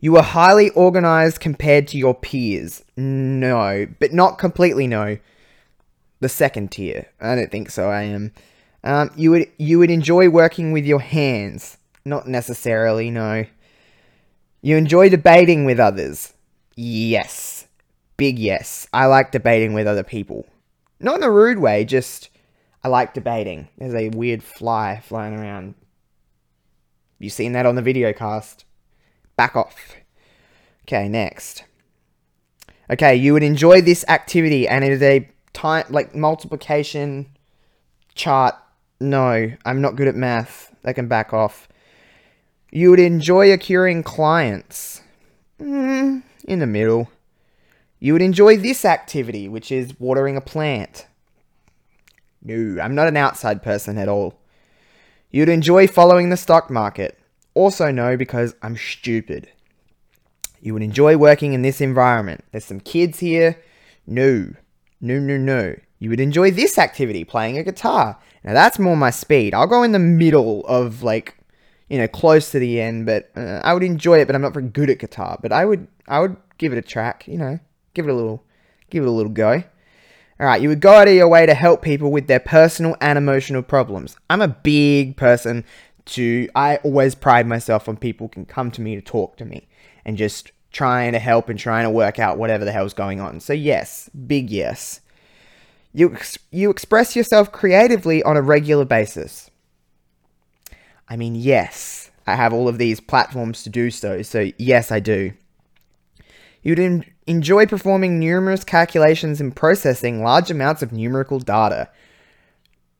You 0.00 0.12
were 0.12 0.22
highly 0.22 0.70
organized 0.70 1.40
compared 1.40 1.88
to 1.88 1.98
your 1.98 2.14
peers. 2.14 2.84
No, 2.96 3.86
but 3.98 4.12
not 4.12 4.38
completely 4.38 4.86
no 4.86 5.18
the 6.24 6.28
second 6.30 6.72
tier. 6.72 7.06
I 7.20 7.34
don't 7.34 7.50
think 7.50 7.68
so. 7.68 7.90
I 7.90 8.04
am. 8.04 8.32
Um, 8.82 9.10
you 9.14 9.30
would 9.30 9.46
you 9.58 9.78
would 9.78 9.90
enjoy 9.90 10.30
working 10.30 10.72
with 10.72 10.86
your 10.86 11.00
hands. 11.00 11.76
Not 12.06 12.26
necessarily. 12.26 13.10
No. 13.10 13.44
You 14.62 14.78
enjoy 14.78 15.10
debating 15.10 15.66
with 15.66 15.78
others. 15.78 16.32
Yes. 16.76 17.66
Big 18.16 18.38
yes. 18.38 18.88
I 18.90 19.04
like 19.04 19.32
debating 19.32 19.74
with 19.74 19.86
other 19.86 20.02
people. 20.02 20.46
Not 20.98 21.16
in 21.16 21.24
a 21.24 21.30
rude 21.30 21.58
way, 21.58 21.84
just 21.84 22.30
I 22.82 22.88
like 22.88 23.12
debating. 23.12 23.68
There's 23.76 23.94
a 23.94 24.08
weird 24.08 24.42
fly 24.42 25.02
flying 25.04 25.38
around. 25.38 25.74
You 27.18 27.28
seen 27.28 27.52
that 27.52 27.66
on 27.66 27.74
the 27.74 27.82
video 27.82 28.14
cast? 28.14 28.64
Back 29.36 29.56
off. 29.56 29.94
Okay, 30.86 31.06
next. 31.06 31.64
Okay, 32.90 33.14
you 33.14 33.34
would 33.34 33.42
enjoy 33.42 33.82
this 33.82 34.06
activity 34.08 34.66
and 34.66 34.84
it 34.84 34.92
is 34.92 35.02
a 35.02 35.28
time 35.54 35.86
like 35.88 36.14
multiplication 36.14 37.26
chart. 38.14 38.54
No, 39.00 39.50
I'm 39.64 39.80
not 39.80 39.96
good 39.96 40.08
at 40.08 40.14
math. 40.14 40.74
They 40.82 40.92
can 40.92 41.08
back 41.08 41.32
off. 41.32 41.68
You 42.70 42.90
would 42.90 43.00
enjoy 43.00 43.50
acquiring 43.52 44.02
clients. 44.02 45.00
Mm, 45.60 46.22
in 46.46 46.58
the 46.58 46.66
middle. 46.66 47.10
You 47.98 48.12
would 48.12 48.22
enjoy 48.22 48.56
this 48.56 48.84
activity, 48.84 49.48
which 49.48 49.72
is 49.72 49.98
watering 49.98 50.36
a 50.36 50.40
plant. 50.40 51.06
No, 52.42 52.82
I'm 52.82 52.94
not 52.94 53.08
an 53.08 53.16
outside 53.16 53.62
person 53.62 53.96
at 53.96 54.08
all. 54.08 54.38
You'd 55.30 55.48
enjoy 55.48 55.86
following 55.88 56.28
the 56.28 56.36
stock 56.36 56.70
market. 56.70 57.18
Also, 57.54 57.90
no, 57.90 58.16
because 58.16 58.54
I'm 58.62 58.76
stupid. 58.76 59.48
You 60.60 60.74
would 60.74 60.82
enjoy 60.82 61.16
working 61.16 61.52
in 61.52 61.62
this 61.62 61.80
environment. 61.80 62.44
There's 62.52 62.64
some 62.64 62.80
kids 62.80 63.20
here. 63.20 63.58
No. 64.06 64.52
No, 65.00 65.18
no, 65.18 65.36
no. 65.36 65.76
You 65.98 66.10
would 66.10 66.20
enjoy 66.20 66.50
this 66.50 66.78
activity, 66.78 67.24
playing 67.24 67.58
a 67.58 67.62
guitar. 67.62 68.18
Now 68.42 68.52
that's 68.52 68.78
more 68.78 68.96
my 68.96 69.10
speed. 69.10 69.54
I'll 69.54 69.66
go 69.66 69.82
in 69.82 69.92
the 69.92 69.98
middle 69.98 70.66
of 70.66 71.02
like, 71.02 71.36
you 71.88 71.98
know, 71.98 72.08
close 72.08 72.50
to 72.50 72.58
the 72.58 72.80
end, 72.80 73.06
but 73.06 73.30
uh, 73.36 73.60
I 73.64 73.74
would 73.74 73.82
enjoy 73.82 74.20
it. 74.20 74.26
But 74.26 74.34
I'm 74.34 74.42
not 74.42 74.54
very 74.54 74.68
good 74.68 74.90
at 74.90 74.98
guitar. 74.98 75.38
But 75.40 75.52
I 75.52 75.64
would, 75.64 75.86
I 76.08 76.20
would 76.20 76.36
give 76.58 76.72
it 76.72 76.78
a 76.78 76.82
track. 76.82 77.26
You 77.26 77.38
know, 77.38 77.58
give 77.94 78.06
it 78.06 78.10
a 78.10 78.14
little, 78.14 78.44
give 78.90 79.02
it 79.02 79.08
a 79.08 79.12
little 79.12 79.32
go. 79.32 79.64
Alright, 80.40 80.62
you 80.62 80.68
would 80.68 80.80
go 80.80 80.94
out 80.94 81.06
of 81.06 81.14
your 81.14 81.28
way 81.28 81.46
to 81.46 81.54
help 81.54 81.80
people 81.80 82.10
with 82.10 82.26
their 82.26 82.40
personal 82.40 82.96
and 83.00 83.16
emotional 83.16 83.62
problems. 83.62 84.16
I'm 84.28 84.42
a 84.42 84.48
big 84.48 85.16
person 85.16 85.64
to, 86.06 86.48
I 86.56 86.76
always 86.78 87.14
pride 87.14 87.46
myself 87.46 87.88
on 87.88 87.96
people 87.96 88.28
can 88.28 88.44
come 88.44 88.72
to 88.72 88.80
me 88.80 88.96
to 88.96 89.00
talk 89.00 89.36
to 89.36 89.44
me 89.44 89.68
and 90.04 90.16
just 90.16 90.50
trying 90.74 91.12
to 91.12 91.18
help 91.18 91.48
and 91.48 91.58
trying 91.58 91.84
to 91.84 91.90
work 91.90 92.18
out 92.18 92.36
whatever 92.36 92.66
the 92.66 92.72
hell's 92.72 92.92
going 92.92 93.20
on. 93.20 93.40
So, 93.40 93.54
yes, 93.54 94.10
big 94.10 94.50
yes. 94.50 95.00
You, 95.94 96.12
ex- 96.12 96.38
you 96.50 96.68
express 96.68 97.16
yourself 97.16 97.52
creatively 97.52 98.22
on 98.22 98.36
a 98.36 98.42
regular 98.42 98.84
basis. 98.84 99.50
I 101.08 101.16
mean, 101.16 101.34
yes, 101.34 102.10
I 102.26 102.34
have 102.34 102.52
all 102.52 102.68
of 102.68 102.78
these 102.78 103.00
platforms 103.00 103.62
to 103.62 103.70
do 103.70 103.90
so, 103.90 104.22
so 104.22 104.50
yes, 104.58 104.90
I 104.90 105.00
do. 105.00 105.32
You'd 106.62 106.80
en- 106.80 107.04
enjoy 107.26 107.66
performing 107.66 108.18
numerous 108.18 108.64
calculations 108.64 109.40
and 109.40 109.54
processing 109.54 110.22
large 110.22 110.50
amounts 110.50 110.82
of 110.82 110.92
numerical 110.92 111.38
data. 111.38 111.90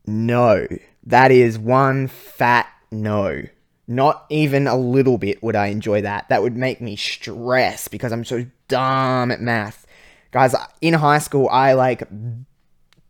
No, 0.05 0.67
that 1.03 1.31
is 1.31 1.59
one 1.59 2.07
fat 2.07 2.67
no. 2.91 3.43
Not 3.87 4.25
even 4.29 4.67
a 4.67 4.75
little 4.75 5.17
bit 5.17 5.43
would 5.43 5.55
I 5.55 5.67
enjoy 5.67 6.01
that. 6.01 6.27
That 6.29 6.41
would 6.41 6.57
make 6.57 6.81
me 6.81 6.95
stress 6.95 7.87
because 7.87 8.11
I'm 8.11 8.25
so 8.25 8.45
dumb 8.67 9.31
at 9.31 9.41
math. 9.41 9.85
Guys, 10.31 10.55
in 10.81 10.95
high 10.95 11.19
school, 11.19 11.47
I 11.49 11.73
like, 11.73 12.03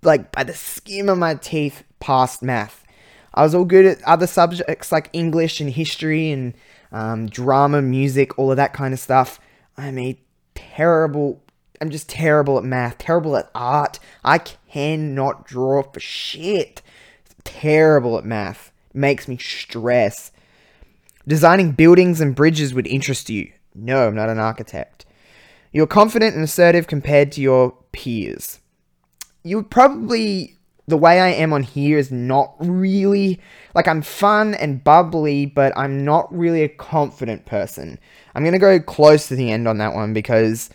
like 0.01 0.31
by 0.31 0.43
the 0.43 0.53
skin 0.53 1.09
of 1.09 1.17
my 1.17 1.35
teeth 1.35 1.83
passed 1.99 2.43
math. 2.43 2.83
I 3.33 3.43
was 3.43 3.55
all 3.55 3.65
good 3.65 3.85
at 3.85 4.03
other 4.03 4.27
subjects 4.27 4.91
like 4.91 5.09
English 5.11 5.59
and 5.59 5.69
history 5.69 6.31
and 6.31 6.53
um, 6.91 7.27
drama, 7.27 7.81
music, 7.81 8.37
all 8.37 8.51
of 8.51 8.57
that 8.57 8.73
kind 8.73 8.93
of 8.93 8.99
stuff. 8.99 9.39
I'm 9.77 9.97
a 9.97 10.17
terrible, 10.55 11.41
I'm 11.81 11.89
just 11.89 12.09
terrible 12.09 12.57
at 12.57 12.63
math, 12.63 12.97
terrible 12.97 13.35
at 13.35 13.49
art. 13.53 13.99
I 14.23 14.37
cannot 14.37 15.45
draw 15.45 15.83
for 15.83 15.99
shit. 15.99 16.81
Terrible 17.43 18.17
at 18.17 18.25
math. 18.25 18.71
Makes 18.93 19.27
me 19.27 19.37
stress. 19.37 20.31
Designing 21.27 21.71
buildings 21.71 22.21
and 22.21 22.35
bridges 22.35 22.73
would 22.73 22.87
interest 22.87 23.29
you. 23.29 23.51
No, 23.73 24.07
I'm 24.07 24.15
not 24.15 24.29
an 24.29 24.39
architect. 24.39 25.05
You're 25.71 25.87
confident 25.87 26.35
and 26.35 26.43
assertive 26.43 26.87
compared 26.87 27.31
to 27.33 27.41
your 27.41 27.75
peers. 27.91 28.59
You 29.43 29.63
probably 29.63 30.55
the 30.87 30.97
way 30.97 31.19
I 31.19 31.29
am 31.29 31.51
on 31.51 31.63
here 31.63 31.97
is 31.97 32.11
not 32.11 32.55
really 32.59 33.39
like 33.73 33.87
I'm 33.87 34.01
fun 34.01 34.53
and 34.53 34.83
bubbly, 34.83 35.45
but 35.47 35.73
I'm 35.75 36.05
not 36.05 36.31
really 36.35 36.61
a 36.61 36.69
confident 36.69 37.45
person. 37.45 37.99
I'm 38.33 38.43
going 38.43 38.53
to 38.53 38.59
go 38.59 38.79
close 38.79 39.27
to 39.27 39.35
the 39.35 39.51
end 39.51 39.67
on 39.67 39.79
that 39.79 39.95
one 39.95 40.13
because 40.13 40.69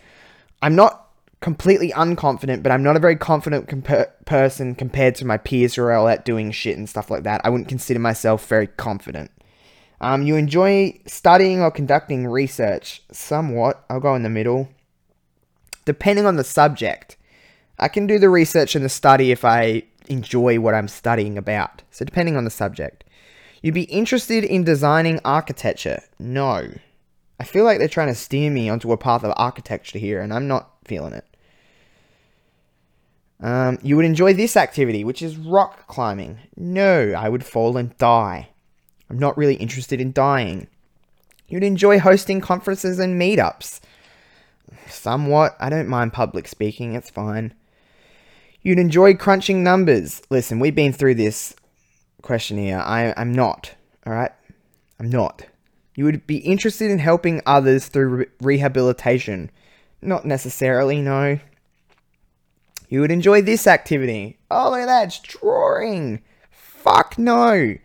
I'm 0.62 0.74
not 0.74 1.08
completely 1.40 1.92
unconfident, 1.92 2.62
but 2.62 2.72
I'm 2.72 2.82
not 2.82 2.96
a 2.96 3.00
very 3.00 3.16
confident 3.16 3.68
compa- 3.68 4.10
person 4.26 4.74
compared 4.74 5.14
to 5.16 5.24
my 5.24 5.36
peers 5.36 5.74
who 5.74 5.82
are 5.82 5.92
all 5.92 6.08
out 6.08 6.24
doing 6.24 6.50
shit 6.50 6.76
and 6.76 6.88
stuff 6.88 7.10
like 7.10 7.22
that. 7.22 7.40
I 7.44 7.50
wouldn't 7.50 7.68
consider 7.68 8.00
myself 8.00 8.46
very 8.46 8.66
confident. 8.66 9.30
Um, 10.00 10.22
you 10.22 10.36
enjoy 10.36 10.98
studying 11.06 11.60
or 11.60 11.70
conducting 11.70 12.26
research 12.26 13.02
somewhat. 13.12 13.84
I'll 13.90 14.00
go 14.00 14.14
in 14.14 14.22
the 14.22 14.30
middle. 14.30 14.68
Depending 15.84 16.26
on 16.26 16.36
the 16.36 16.44
subject, 16.44 17.16
I 17.78 17.88
can 17.88 18.06
do 18.06 18.18
the 18.18 18.30
research 18.30 18.74
and 18.74 18.84
the 18.84 18.88
study 18.88 19.30
if 19.30 19.44
I 19.44 19.82
enjoy 20.08 20.58
what 20.58 20.74
I'm 20.74 20.88
studying 20.88 21.36
about. 21.36 21.82
So, 21.90 22.04
depending 22.04 22.36
on 22.36 22.44
the 22.44 22.50
subject, 22.50 23.04
you'd 23.62 23.74
be 23.74 23.82
interested 23.84 24.44
in 24.44 24.64
designing 24.64 25.20
architecture. 25.24 26.02
No. 26.18 26.72
I 27.38 27.44
feel 27.44 27.64
like 27.64 27.78
they're 27.78 27.88
trying 27.88 28.08
to 28.08 28.14
steer 28.14 28.50
me 28.50 28.68
onto 28.68 28.92
a 28.92 28.98
path 28.98 29.24
of 29.24 29.32
architecture 29.36 29.98
here, 29.98 30.20
and 30.20 30.32
I'm 30.32 30.46
not 30.46 30.70
feeling 30.84 31.14
it. 31.14 31.24
Um, 33.42 33.78
you 33.82 33.96
would 33.96 34.04
enjoy 34.04 34.34
this 34.34 34.56
activity, 34.56 35.04
which 35.04 35.22
is 35.22 35.36
rock 35.36 35.86
climbing. 35.86 36.38
No, 36.56 37.12
I 37.12 37.30
would 37.30 37.44
fall 37.44 37.78
and 37.78 37.96
die. 37.96 38.50
I'm 39.10 39.18
not 39.18 39.36
really 39.36 39.56
interested 39.56 40.00
in 40.00 40.12
dying. 40.12 40.68
You'd 41.48 41.64
enjoy 41.64 41.98
hosting 41.98 42.40
conferences 42.40 43.00
and 43.00 43.20
meetups. 43.20 43.80
Somewhat. 44.88 45.56
I 45.58 45.68
don't 45.68 45.88
mind 45.88 46.12
public 46.12 46.46
speaking, 46.46 46.94
it's 46.94 47.10
fine. 47.10 47.52
You'd 48.62 48.78
enjoy 48.78 49.14
crunching 49.14 49.64
numbers. 49.64 50.22
Listen, 50.30 50.60
we've 50.60 50.74
been 50.74 50.92
through 50.92 51.16
this 51.16 51.56
questionnaire. 52.22 52.80
I, 52.80 53.12
I'm 53.16 53.32
not, 53.32 53.74
alright? 54.06 54.32
I'm 55.00 55.10
not. 55.10 55.46
You 55.96 56.04
would 56.04 56.26
be 56.26 56.36
interested 56.36 56.90
in 56.90 57.00
helping 57.00 57.42
others 57.44 57.88
through 57.88 58.08
re- 58.08 58.26
rehabilitation. 58.40 59.50
Not 60.00 60.24
necessarily, 60.24 61.02
no. 61.02 61.40
You 62.88 63.00
would 63.00 63.10
enjoy 63.10 63.42
this 63.42 63.66
activity. 63.66 64.38
Oh, 64.50 64.70
look 64.70 64.80
at 64.80 64.86
that, 64.86 65.08
it's 65.08 65.18
drawing. 65.18 66.22
Fuck 66.50 67.18
no. 67.18 67.76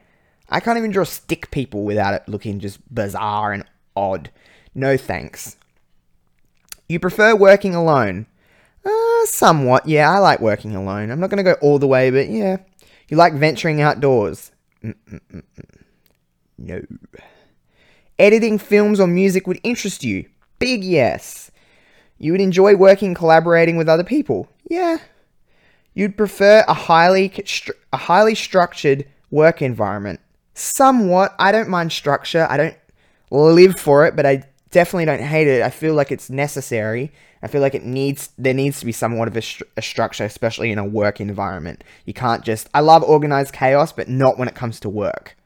I 0.49 0.59
can't 0.59 0.77
even 0.77 0.91
draw 0.91 1.03
stick 1.03 1.51
people 1.51 1.83
without 1.83 2.13
it 2.13 2.27
looking 2.27 2.59
just 2.59 2.79
bizarre 2.93 3.51
and 3.51 3.65
odd. 3.95 4.29
No 4.73 4.97
thanks. 4.97 5.57
You 6.87 6.99
prefer 6.99 7.35
working 7.35 7.73
alone. 7.73 8.27
Uh, 8.85 9.25
somewhat, 9.25 9.87
yeah, 9.87 10.11
I 10.11 10.19
like 10.19 10.39
working 10.39 10.75
alone. 10.75 11.09
I'm 11.09 11.19
not 11.19 11.31
going 11.31 11.43
to 11.43 11.43
go 11.43 11.57
all 11.61 11.79
the 11.79 11.87
way, 11.87 12.11
but 12.11 12.29
yeah. 12.29 12.57
You 13.07 13.17
like 13.17 13.33
venturing 13.33 13.81
outdoors. 13.81 14.51
Mm-mm-mm. 14.83 15.43
No. 16.57 16.85
Editing 18.19 18.59
films 18.59 18.99
or 18.99 19.07
music 19.07 19.47
would 19.47 19.59
interest 19.63 20.03
you. 20.03 20.25
Big 20.59 20.83
yes. 20.83 21.51
You 22.17 22.31
would 22.31 22.41
enjoy 22.41 22.75
working 22.75 23.13
collaborating 23.13 23.75
with 23.77 23.89
other 23.89 24.03
people. 24.03 24.47
Yeah. 24.69 24.99
You'd 25.93 26.17
prefer 26.17 26.63
a 26.67 26.73
highly 26.73 27.33
a 27.91 27.97
highly 27.97 28.35
structured 28.35 29.05
work 29.31 29.61
environment. 29.61 30.19
Somewhat. 30.55 31.35
I 31.37 31.51
don't 31.51 31.69
mind 31.69 31.91
structure. 31.91 32.47
I 32.49 32.57
don't 32.57 32.77
live 33.29 33.79
for 33.79 34.05
it, 34.05 34.15
but 34.15 34.25
I 34.25 34.43
definitely 34.71 35.05
don't 35.05 35.21
hate 35.21 35.47
it. 35.47 35.61
I 35.61 35.69
feel 35.69 35.93
like 35.93 36.11
it's 36.11 36.29
necessary. 36.29 37.11
I 37.43 37.47
feel 37.47 37.61
like 37.61 37.75
it 37.75 37.83
needs 37.83 38.29
there 38.37 38.53
needs 38.53 38.79
to 38.79 38.85
be 38.85 38.91
somewhat 38.91 39.27
of 39.27 39.37
a, 39.37 39.43
a, 39.77 39.81
structure, 39.81 40.23
especially 40.23 40.71
in 40.71 40.79
a 40.79 40.85
work 40.85 41.21
environment. 41.21 41.83
You 42.05 42.13
can't 42.13 42.43
just. 42.43 42.69
I 42.73 42.79
love 42.79 43.03
organized 43.03 43.53
chaos, 43.53 43.91
but 43.91 44.07
not 44.07 44.39
when 44.39 44.47
it 44.47 44.55
comes 44.55 44.79
to 44.79 44.89
work. 44.89 45.37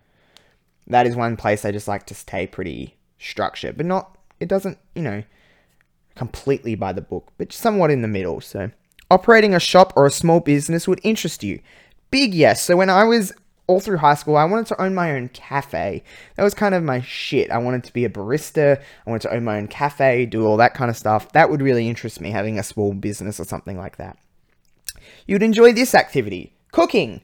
That 0.88 1.06
is 1.06 1.16
one 1.16 1.36
place 1.36 1.66
I 1.66 1.72
just 1.72 1.88
like 1.88 2.06
to 2.06 2.16
stay 2.16 2.48
pretty 2.48 2.96
structured, 3.18 3.78
but 3.78 3.86
not. 3.86 4.18
It 4.40 4.48
doesn't, 4.48 4.78
you 4.96 5.02
know, 5.02 5.24
completely 6.16 6.76
by 6.76 6.94
the 6.94 7.02
book, 7.02 7.34
but 7.38 7.52
somewhat 7.52 7.92
in 7.92 8.02
the 8.02 8.08
middle. 8.08 8.40
So, 8.42 8.72
operating 9.12 9.54
a 9.54 9.60
shop 9.60 9.92
or 9.96 10.06
a 10.06 10.12
small 10.12 10.40
business 10.40 10.88
would 10.88 11.02
interest 11.04 11.44
you. 11.44 11.60
Big 12.12 12.34
yes. 12.34 12.64
So 12.64 12.78
when 12.78 12.90
I 12.90 13.04
was 13.04 13.34
all 13.70 13.80
through 13.80 13.98
high 13.98 14.16
school, 14.16 14.36
I 14.36 14.46
wanted 14.46 14.66
to 14.68 14.82
own 14.82 14.96
my 14.96 15.12
own 15.12 15.30
cafe. 15.30 16.04
That 16.36 16.44
was 16.44 16.56
kind 16.56 16.74
of 16.74 16.84
my 16.84 17.02
shit. 17.02 17.52
I 17.52 17.60
wanted 17.60 17.84
to 17.84 17.94
be 17.94 18.04
a 18.04 18.10
barista. 18.10 18.82
I 19.06 19.10
wanted 19.10 19.30
to 19.30 19.36
own 19.36 19.44
my 19.44 19.58
own 19.58 19.68
cafe, 19.68 20.26
do 20.26 20.44
all 20.44 20.58
that 20.58 20.74
kind 20.74 20.90
of 20.90 20.98
stuff. 20.98 21.32
That 21.34 21.52
would 21.52 21.62
really 21.62 21.88
interest 21.88 22.20
me, 22.20 22.32
having 22.32 22.58
a 22.58 22.64
small 22.64 22.94
business 22.94 23.40
or 23.40 23.44
something 23.44 23.78
like 23.78 23.98
that. 23.98 24.18
You'd 25.28 25.44
enjoy 25.44 25.72
this 25.72 25.94
activity 25.94 26.52
cooking. 26.72 27.22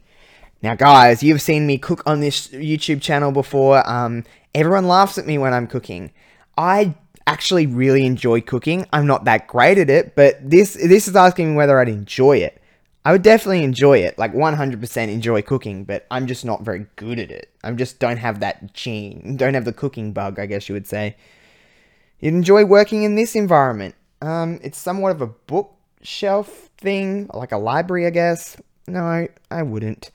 Now, 0.62 0.76
guys, 0.76 1.24
you've 1.24 1.42
seen 1.42 1.66
me 1.66 1.80
cook 1.80 2.04
on 2.06 2.20
this 2.20 2.50
YouTube 2.50 3.02
channel 3.02 3.32
before. 3.32 3.88
Um, 3.90 4.24
everyone 4.54 4.88
laughs 4.88 5.18
at 5.18 5.26
me 5.26 5.40
when 5.40 5.52
I'm 5.52 5.66
cooking. 5.66 6.12
I 6.56 6.94
actually 7.26 7.66
really 7.66 8.06
enjoy 8.06 8.42
cooking. 8.42 8.86
I'm 8.94 9.08
not 9.08 9.26
that 9.26 9.48
great 9.48 9.80
at 9.80 9.90
it, 9.90 10.16
but 10.16 10.38
this 10.48 10.76
this 10.76 11.08
is 11.08 11.16
asking 11.16 11.52
me 11.52 11.56
whether 11.56 11.80
I'd 11.80 11.90
enjoy 11.90 12.38
it. 12.38 12.62
I 13.06 13.12
would 13.12 13.22
definitely 13.22 13.64
enjoy 13.64 14.00
it, 14.00 14.18
like 14.18 14.34
100% 14.34 15.10
enjoy 15.10 15.44
cooking, 15.44 15.84
but 15.84 16.08
I'm 16.10 16.26
just 16.26 16.44
not 16.44 16.64
very 16.64 16.88
good 16.96 17.20
at 17.20 17.30
it. 17.30 17.52
I 17.64 17.72
just 17.74 18.00
don't 18.00 18.18
have 18.18 18.40
that 18.40 18.74
gene, 18.74 19.38
don't 19.38 19.54
have 19.54 19.66
the 19.66 19.74
cooking 19.74 20.12
bug, 20.12 20.40
I 20.40 20.48
guess 20.48 20.68
you 20.68 20.74
would 20.74 20.88
say. 20.88 21.16
You'd 22.20 22.34
enjoy 22.34 22.66
working 22.66 23.04
in 23.04 23.14
this 23.14 23.36
environment. 23.36 23.94
Um, 24.24 24.60
it's 24.64 24.80
somewhat 24.80 25.12
of 25.12 25.22
a 25.22 25.28
bookshelf 25.28 26.72
thing, 26.80 27.30
like 27.32 27.52
a 27.52 27.58
library, 27.58 28.08
I 28.08 28.10
guess. 28.10 28.58
No, 28.88 29.28
I, 29.52 29.62
wouldn't. 29.64 30.10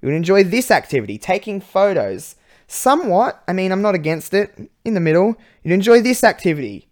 You 0.00 0.08
would 0.08 0.14
enjoy 0.14 0.42
this 0.44 0.70
activity, 0.70 1.18
taking 1.18 1.60
photos. 1.60 2.36
Somewhat. 2.66 3.42
I 3.46 3.52
mean, 3.52 3.72
I'm 3.72 3.82
not 3.82 3.94
against 3.94 4.32
it. 4.32 4.70
In 4.84 4.94
the 4.94 5.00
middle. 5.00 5.36
You'd 5.62 5.74
enjoy 5.74 6.00
this 6.00 6.24
activity. 6.24 6.88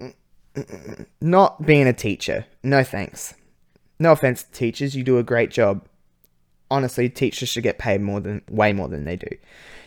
Mm, 0.00 0.14
mm, 0.54 0.66
mm, 0.66 1.06
not 1.20 1.66
being 1.66 1.88
a 1.88 1.92
teacher. 1.92 2.46
No 2.62 2.84
thanks. 2.84 3.34
No 3.98 4.12
offense 4.12 4.42
to 4.42 4.50
teachers, 4.52 4.96
you 4.96 5.02
do 5.04 5.18
a 5.18 5.22
great 5.22 5.50
job. 5.50 5.86
Honestly, 6.70 7.08
teachers 7.08 7.48
should 7.48 7.62
get 7.62 7.78
paid 7.78 8.00
more 8.00 8.20
than 8.20 8.42
way 8.50 8.72
more 8.72 8.88
than 8.88 9.04
they 9.04 9.16
do. 9.16 9.28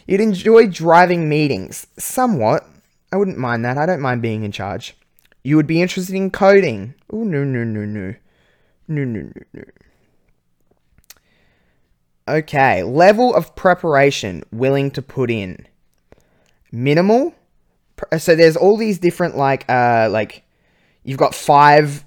You'd 0.08 0.22
enjoy 0.22 0.68
driving 0.68 1.28
meetings. 1.28 1.88
Somewhat. 1.98 2.66
I 3.12 3.18
wouldn't 3.18 3.38
mind 3.38 3.66
that. 3.66 3.78
I 3.78 3.86
don't 3.86 4.02
mind 4.02 4.22
being 4.22 4.44
in 4.44 4.52
charge. 4.52 4.96
You 5.44 5.56
would 5.56 5.68
be 5.68 5.82
interested 5.82 6.16
in 6.16 6.32
coding. 6.32 6.94
Oh 7.12 7.24
no 7.24 7.44
no 7.44 7.64
no 7.64 7.86
no. 7.86 8.16
No 8.88 9.04
no 9.04 9.22
no 9.22 9.42
no. 9.54 9.64
Okay, 12.30 12.84
level 12.84 13.34
of 13.34 13.56
preparation 13.56 14.44
willing 14.52 14.92
to 14.92 15.02
put 15.02 15.32
in. 15.32 15.66
Minimal. 16.72 17.34
So 18.18 18.36
there's 18.36 18.58
all 18.58 18.78
these 18.78 19.00
different 19.00 19.38
like 19.38 19.66
uh 19.70 20.10
like 20.12 20.44
you've 21.04 21.18
got 21.18 21.34
five 21.34 22.04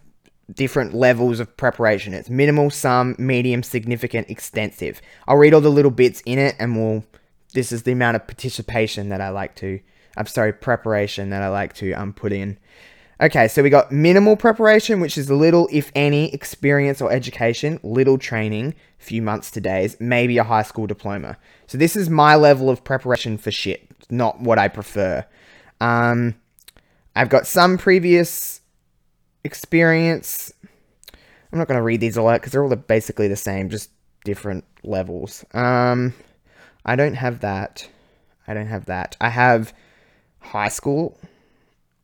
different 0.54 0.94
levels 0.94 1.40
of 1.40 1.56
preparation. 1.56 2.14
It's 2.14 2.30
minimal, 2.30 2.70
some, 2.70 3.14
medium, 3.18 3.62
significant, 3.62 4.30
extensive. 4.30 5.00
I'll 5.26 5.36
read 5.36 5.54
all 5.54 5.60
the 5.60 5.70
little 5.70 5.90
bits 5.90 6.22
in 6.26 6.38
it 6.38 6.56
and 6.58 6.76
we'll 6.76 7.04
this 7.52 7.72
is 7.72 7.82
the 7.82 7.92
amount 7.92 8.14
of 8.16 8.26
participation 8.26 9.08
that 9.08 9.20
I 9.20 9.30
like 9.30 9.56
to 9.56 9.80
I'm 10.16 10.26
sorry, 10.26 10.52
preparation 10.52 11.30
that 11.30 11.42
I 11.42 11.48
like 11.48 11.72
to 11.74 11.92
um 11.92 12.12
put 12.12 12.32
in. 12.32 12.58
Okay, 13.20 13.48
so 13.48 13.62
we 13.62 13.68
got 13.68 13.92
minimal 13.92 14.34
preparation, 14.34 14.98
which 14.98 15.18
is 15.18 15.30
little, 15.30 15.68
if 15.70 15.92
any, 15.94 16.32
experience 16.32 17.02
or 17.02 17.12
education, 17.12 17.78
little 17.82 18.16
training, 18.16 18.74
few 18.98 19.20
months 19.20 19.50
to 19.50 19.60
days, 19.60 19.94
maybe 20.00 20.38
a 20.38 20.44
high 20.44 20.62
school 20.62 20.86
diploma. 20.86 21.36
So 21.66 21.76
this 21.76 21.96
is 21.96 22.08
my 22.08 22.34
level 22.34 22.70
of 22.70 22.82
preparation 22.82 23.36
for 23.36 23.50
shit, 23.50 23.86
not 24.08 24.40
what 24.40 24.58
I 24.58 24.68
prefer. 24.68 25.26
Um, 25.82 26.34
I've 27.14 27.28
got 27.28 27.46
some 27.46 27.76
previous 27.76 28.59
experience. 29.44 30.52
I'm 31.52 31.58
not 31.58 31.68
going 31.68 31.78
to 31.78 31.82
read 31.82 32.00
these 32.00 32.16
all 32.16 32.28
out 32.28 32.40
because 32.40 32.52
they're 32.52 32.62
all 32.62 32.74
basically 32.74 33.28
the 33.28 33.36
same, 33.36 33.70
just 33.70 33.90
different 34.24 34.64
levels. 34.84 35.44
Um, 35.52 36.14
I 36.84 36.96
don't 36.96 37.14
have 37.14 37.40
that. 37.40 37.88
I 38.46 38.54
don't 38.54 38.68
have 38.68 38.86
that. 38.86 39.16
I 39.20 39.28
have 39.28 39.72
high 40.40 40.68
school. 40.68 41.18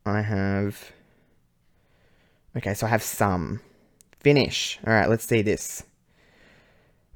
I 0.04 0.22
have. 0.22 0.92
Okay, 2.56 2.74
so 2.74 2.86
I 2.86 2.90
have 2.90 3.02
some. 3.02 3.60
Finish. 4.20 4.78
Alright, 4.86 5.08
let's 5.08 5.24
see 5.24 5.42
this. 5.42 5.84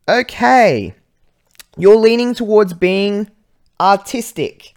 Okay. 0.08 0.94
You're 1.76 1.96
leaning 1.96 2.34
towards 2.34 2.74
being 2.74 3.30
artistic. 3.80 4.74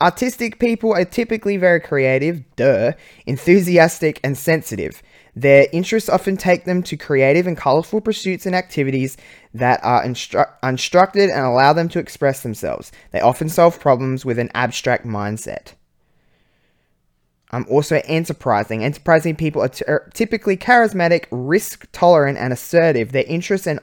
Artistic 0.00 0.58
people 0.58 0.92
are 0.92 1.04
typically 1.04 1.56
very 1.56 1.80
creative, 1.80 2.42
duh, 2.56 2.92
enthusiastic, 3.26 4.20
and 4.24 4.36
sensitive. 4.36 5.02
Their 5.36 5.66
interests 5.72 6.08
often 6.08 6.36
take 6.36 6.64
them 6.64 6.82
to 6.84 6.96
creative 6.96 7.46
and 7.46 7.56
colorful 7.56 8.00
pursuits 8.00 8.46
and 8.46 8.54
activities 8.54 9.16
that 9.52 9.80
are 9.82 10.04
instru- 10.04 10.50
unstructured 10.62 11.32
and 11.32 11.44
allow 11.44 11.72
them 11.72 11.88
to 11.90 11.98
express 11.98 12.42
themselves. 12.42 12.92
They 13.12 13.20
often 13.20 13.48
solve 13.48 13.80
problems 13.80 14.24
with 14.24 14.38
an 14.38 14.50
abstract 14.54 15.06
mindset. 15.06 15.74
I'm 17.50 17.66
also 17.68 18.00
enterprising. 18.04 18.84
Enterprising 18.84 19.36
people 19.36 19.62
are 19.62 19.68
t- 19.68 19.84
er, 19.86 20.10
typically 20.12 20.56
charismatic, 20.56 21.26
risk 21.30 21.86
tolerant, 21.92 22.38
and 22.38 22.52
assertive. 22.52 23.12
Their 23.12 23.24
interests 23.24 23.66
and 23.66 23.80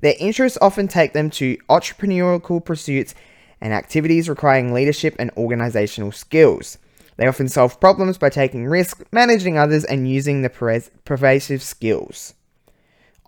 their 0.00 0.14
interests 0.18 0.58
often 0.62 0.88
take 0.88 1.12
them 1.12 1.28
to 1.30 1.56
entrepreneurial 1.68 2.64
pursuits 2.64 3.14
and 3.60 3.72
activities 3.72 4.28
requiring 4.28 4.72
leadership 4.72 5.14
and 5.18 5.30
organizational 5.36 6.12
skills. 6.12 6.78
They 7.16 7.26
often 7.26 7.48
solve 7.48 7.80
problems 7.80 8.16
by 8.16 8.30
taking 8.30 8.66
risks, 8.66 9.04
managing 9.12 9.58
others, 9.58 9.84
and 9.84 10.08
using 10.08 10.42
the 10.42 10.90
pervasive 11.04 11.62
skills. 11.62 12.34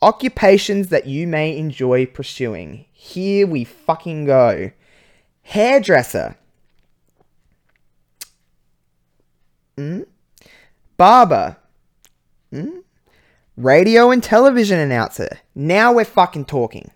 Occupations 0.01 0.89
that 0.89 1.07
you 1.07 1.27
may 1.27 1.57
enjoy 1.57 2.07
pursuing. 2.07 2.87
Here 2.93 3.47
we 3.47 3.65
fucking 3.65 4.25
go. 4.25 4.71
Hairdresser. 5.43 6.37
Mm? 9.77 10.07
Barber. 10.97 11.57
Mm? 12.53 12.83
Radio 13.57 14.11
and 14.11 14.23
television 14.23 14.79
announcer. 14.79 15.39
Now 15.55 15.93
we're 15.93 16.05
fucking 16.05 16.47
talking. 16.47 16.91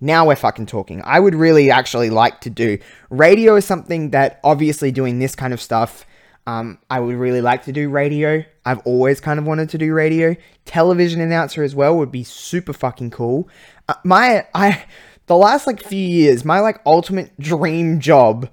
Now 0.00 0.26
we're 0.26 0.36
fucking 0.36 0.66
talking. 0.66 1.02
I 1.04 1.20
would 1.20 1.34
really 1.34 1.70
actually 1.70 2.10
like 2.10 2.40
to 2.42 2.50
do. 2.50 2.78
Radio 3.10 3.56
is 3.56 3.64
something 3.64 4.10
that 4.10 4.40
obviously 4.42 4.90
doing 4.90 5.18
this 5.18 5.34
kind 5.34 5.52
of 5.52 5.60
stuff, 5.60 6.06
um, 6.46 6.78
I 6.88 7.00
would 7.00 7.16
really 7.16 7.42
like 7.42 7.64
to 7.64 7.72
do 7.72 7.90
radio. 7.90 8.44
I've 8.64 8.80
always 8.86 9.20
kind 9.20 9.38
of 9.38 9.46
wanted 9.46 9.68
to 9.70 9.78
do 9.78 9.92
radio. 9.92 10.36
Television 10.64 11.20
announcer 11.20 11.62
as 11.62 11.74
well 11.74 11.96
would 11.98 12.10
be 12.10 12.24
super 12.24 12.72
fucking 12.72 13.10
cool. 13.10 13.48
Uh, 13.88 13.94
my, 14.04 14.46
I, 14.54 14.84
the 15.26 15.36
last 15.36 15.66
like 15.66 15.82
few 15.82 15.98
years, 15.98 16.44
my 16.44 16.60
like 16.60 16.80
ultimate 16.86 17.38
dream 17.38 18.00
job 18.00 18.48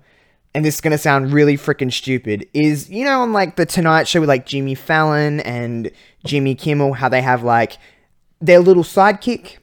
and 0.57 0.65
this 0.65 0.75
is 0.75 0.81
gonna 0.81 0.97
sound 0.97 1.31
really 1.31 1.55
freaking 1.55 1.93
stupid, 1.93 2.47
is 2.51 2.89
you 2.89 3.05
know 3.05 3.21
on 3.21 3.31
like 3.31 3.57
the 3.57 3.65
Tonight 3.65 4.07
Show 4.07 4.21
with 4.21 4.29
like 4.29 4.47
Jimmy 4.47 4.73
Fallon 4.73 5.39
and 5.41 5.91
Jimmy 6.25 6.55
Kimmel, 6.55 6.93
how 6.93 7.09
they 7.09 7.21
have 7.21 7.43
like 7.43 7.77
their 8.41 8.59
little 8.59 8.81
sidekick, 8.81 9.57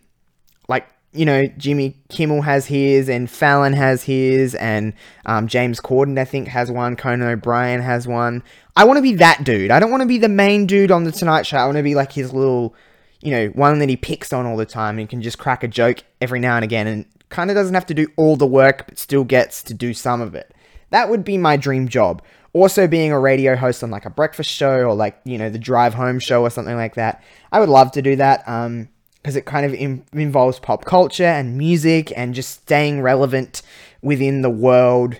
like 0.68 0.86
you 1.14 1.24
know 1.24 1.46
Jimmy 1.56 1.96
Kimmel 2.08 2.42
has 2.42 2.66
his 2.66 3.08
and 3.08 3.30
Fallon 3.30 3.72
has 3.72 4.02
his 4.02 4.54
and 4.56 4.92
um, 5.24 5.46
James 5.46 5.80
Corden 5.80 6.18
I 6.18 6.24
think 6.24 6.48
has 6.48 6.70
one, 6.70 6.96
Conan 6.96 7.28
O'Brien 7.28 7.80
has 7.80 8.06
one. 8.06 8.42
I 8.76 8.84
want 8.84 8.98
to 8.98 9.02
be 9.02 9.14
that 9.14 9.44
dude. 9.44 9.70
I 9.70 9.78
don't 9.78 9.90
want 9.90 10.02
to 10.02 10.08
be 10.08 10.18
the 10.18 10.28
main 10.28 10.66
dude 10.66 10.90
on 10.90 11.04
the 11.04 11.12
Tonight 11.12 11.46
Show. 11.46 11.58
I 11.58 11.64
want 11.64 11.76
to 11.76 11.82
be 11.82 11.94
like 11.94 12.12
his 12.12 12.32
little, 12.32 12.74
you 13.20 13.30
know, 13.30 13.46
one 13.48 13.78
that 13.78 13.88
he 13.88 13.96
picks 13.96 14.32
on 14.32 14.46
all 14.46 14.56
the 14.56 14.66
time 14.66 14.98
and 14.98 15.08
can 15.08 15.22
just 15.22 15.38
crack 15.38 15.62
a 15.62 15.68
joke 15.68 16.02
every 16.20 16.40
now 16.40 16.56
and 16.56 16.64
again 16.64 16.88
and 16.88 17.06
kind 17.28 17.50
of 17.50 17.54
doesn't 17.54 17.74
have 17.74 17.86
to 17.86 17.94
do 17.94 18.08
all 18.16 18.36
the 18.36 18.46
work 18.46 18.86
but 18.88 18.98
still 18.98 19.24
gets 19.24 19.62
to 19.62 19.74
do 19.74 19.94
some 19.94 20.20
of 20.20 20.34
it. 20.34 20.52
That 20.90 21.08
would 21.08 21.24
be 21.24 21.38
my 21.38 21.56
dream 21.56 21.88
job. 21.88 22.22
Also, 22.52 22.86
being 22.86 23.10
a 23.10 23.18
radio 23.18 23.56
host 23.56 23.82
on 23.82 23.90
like 23.90 24.04
a 24.04 24.10
breakfast 24.10 24.50
show 24.50 24.84
or 24.84 24.94
like, 24.94 25.20
you 25.24 25.38
know, 25.38 25.50
the 25.50 25.58
drive 25.58 25.94
home 25.94 26.20
show 26.20 26.42
or 26.42 26.50
something 26.50 26.76
like 26.76 26.94
that. 26.94 27.22
I 27.50 27.58
would 27.58 27.68
love 27.68 27.90
to 27.92 28.02
do 28.02 28.14
that 28.16 28.48
um, 28.48 28.88
because 29.24 29.36
it 29.36 29.46
kind 29.46 29.64
of 29.64 29.72
Im- 29.72 30.04
involves 30.12 30.58
pop 30.58 30.84
culture 30.84 31.24
and 31.24 31.56
music 31.56 32.12
and 32.14 32.34
just 32.34 32.50
staying 32.50 33.00
relevant 33.00 33.62
within 34.02 34.42
the 34.42 34.50
world 34.50 35.18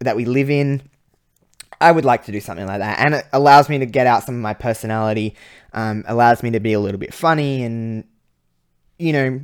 that 0.00 0.16
we 0.16 0.26
live 0.26 0.50
in. 0.50 0.82
I 1.80 1.92
would 1.92 2.04
like 2.04 2.26
to 2.26 2.32
do 2.32 2.40
something 2.40 2.66
like 2.66 2.80
that. 2.80 2.98
And 2.98 3.14
it 3.14 3.24
allows 3.32 3.70
me 3.70 3.78
to 3.78 3.86
get 3.86 4.06
out 4.06 4.22
some 4.22 4.34
of 4.34 4.42
my 4.42 4.52
personality, 4.52 5.34
um, 5.72 6.04
allows 6.06 6.42
me 6.42 6.50
to 6.50 6.60
be 6.60 6.74
a 6.74 6.80
little 6.80 7.00
bit 7.00 7.14
funny 7.14 7.64
and, 7.64 8.04
you 8.98 9.14
know, 9.14 9.40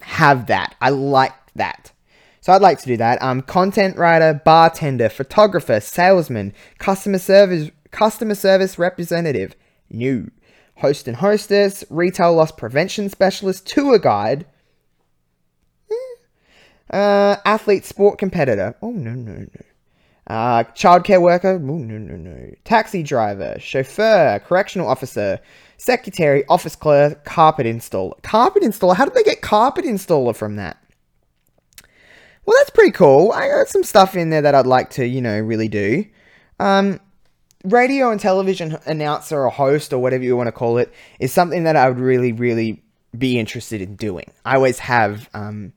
have 0.00 0.46
that. 0.46 0.74
I 0.80 0.88
like 0.88 1.34
that. 1.56 1.92
So 2.40 2.54
I'd 2.54 2.62
like 2.62 2.78
to 2.78 2.86
do 2.86 2.96
that. 2.96 3.20
Um, 3.20 3.42
content 3.42 3.98
writer, 3.98 4.40
bartender, 4.42 5.10
photographer, 5.10 5.78
salesman, 5.78 6.54
customer 6.78 7.18
service, 7.18 7.70
customer 7.90 8.34
service 8.34 8.78
representative, 8.78 9.54
new, 9.90 10.30
host 10.76 11.08
and 11.08 11.16
hostess, 11.16 11.84
retail 11.90 12.34
loss 12.34 12.52
prevention 12.52 13.08
specialist, 13.08 13.66
tour 13.66 13.98
guide, 13.98 14.46
eh. 15.90 16.96
uh, 16.96 17.36
athlete, 17.44 17.84
sport 17.84 18.18
competitor. 18.18 18.74
Oh 18.82 18.90
no 18.90 19.12
no 19.12 19.32
no. 19.32 19.46
Uh, 20.26 20.64
childcare 20.74 21.20
worker. 21.20 21.54
Oh 21.54 21.58
no 21.58 21.98
no 21.98 22.16
no. 22.16 22.50
Taxi 22.64 23.02
driver, 23.02 23.56
chauffeur, 23.58 24.40
correctional 24.44 24.88
officer, 24.88 25.40
secretary, 25.76 26.44
office 26.48 26.76
clerk, 26.76 27.24
carpet 27.24 27.66
installer. 27.66 28.20
Carpet 28.22 28.62
installer. 28.62 28.96
How 28.96 29.04
did 29.04 29.14
they 29.14 29.24
get 29.24 29.42
carpet 29.42 29.84
installer 29.84 30.34
from 30.34 30.56
that? 30.56 30.78
Well, 32.44 32.56
that's 32.58 32.70
pretty 32.70 32.92
cool. 32.92 33.30
I 33.32 33.48
got 33.48 33.68
some 33.68 33.84
stuff 33.84 34.16
in 34.16 34.30
there 34.30 34.42
that 34.42 34.54
I'd 34.54 34.66
like 34.66 34.90
to, 34.90 35.06
you 35.06 35.20
know, 35.20 35.38
really 35.38 35.68
do. 35.68 36.04
Um, 36.58 37.00
radio 37.64 38.10
and 38.10 38.20
television 38.20 38.78
announcer 38.86 39.40
or 39.44 39.50
host 39.50 39.92
or 39.92 39.98
whatever 39.98 40.24
you 40.24 40.36
want 40.36 40.48
to 40.48 40.52
call 40.52 40.78
it 40.78 40.92
is 41.18 41.32
something 41.32 41.64
that 41.64 41.76
I 41.76 41.88
would 41.88 41.98
really, 41.98 42.32
really 42.32 42.82
be 43.16 43.38
interested 43.38 43.80
in 43.80 43.96
doing. 43.96 44.30
I 44.44 44.56
always 44.56 44.78
have 44.80 45.28
um, 45.34 45.72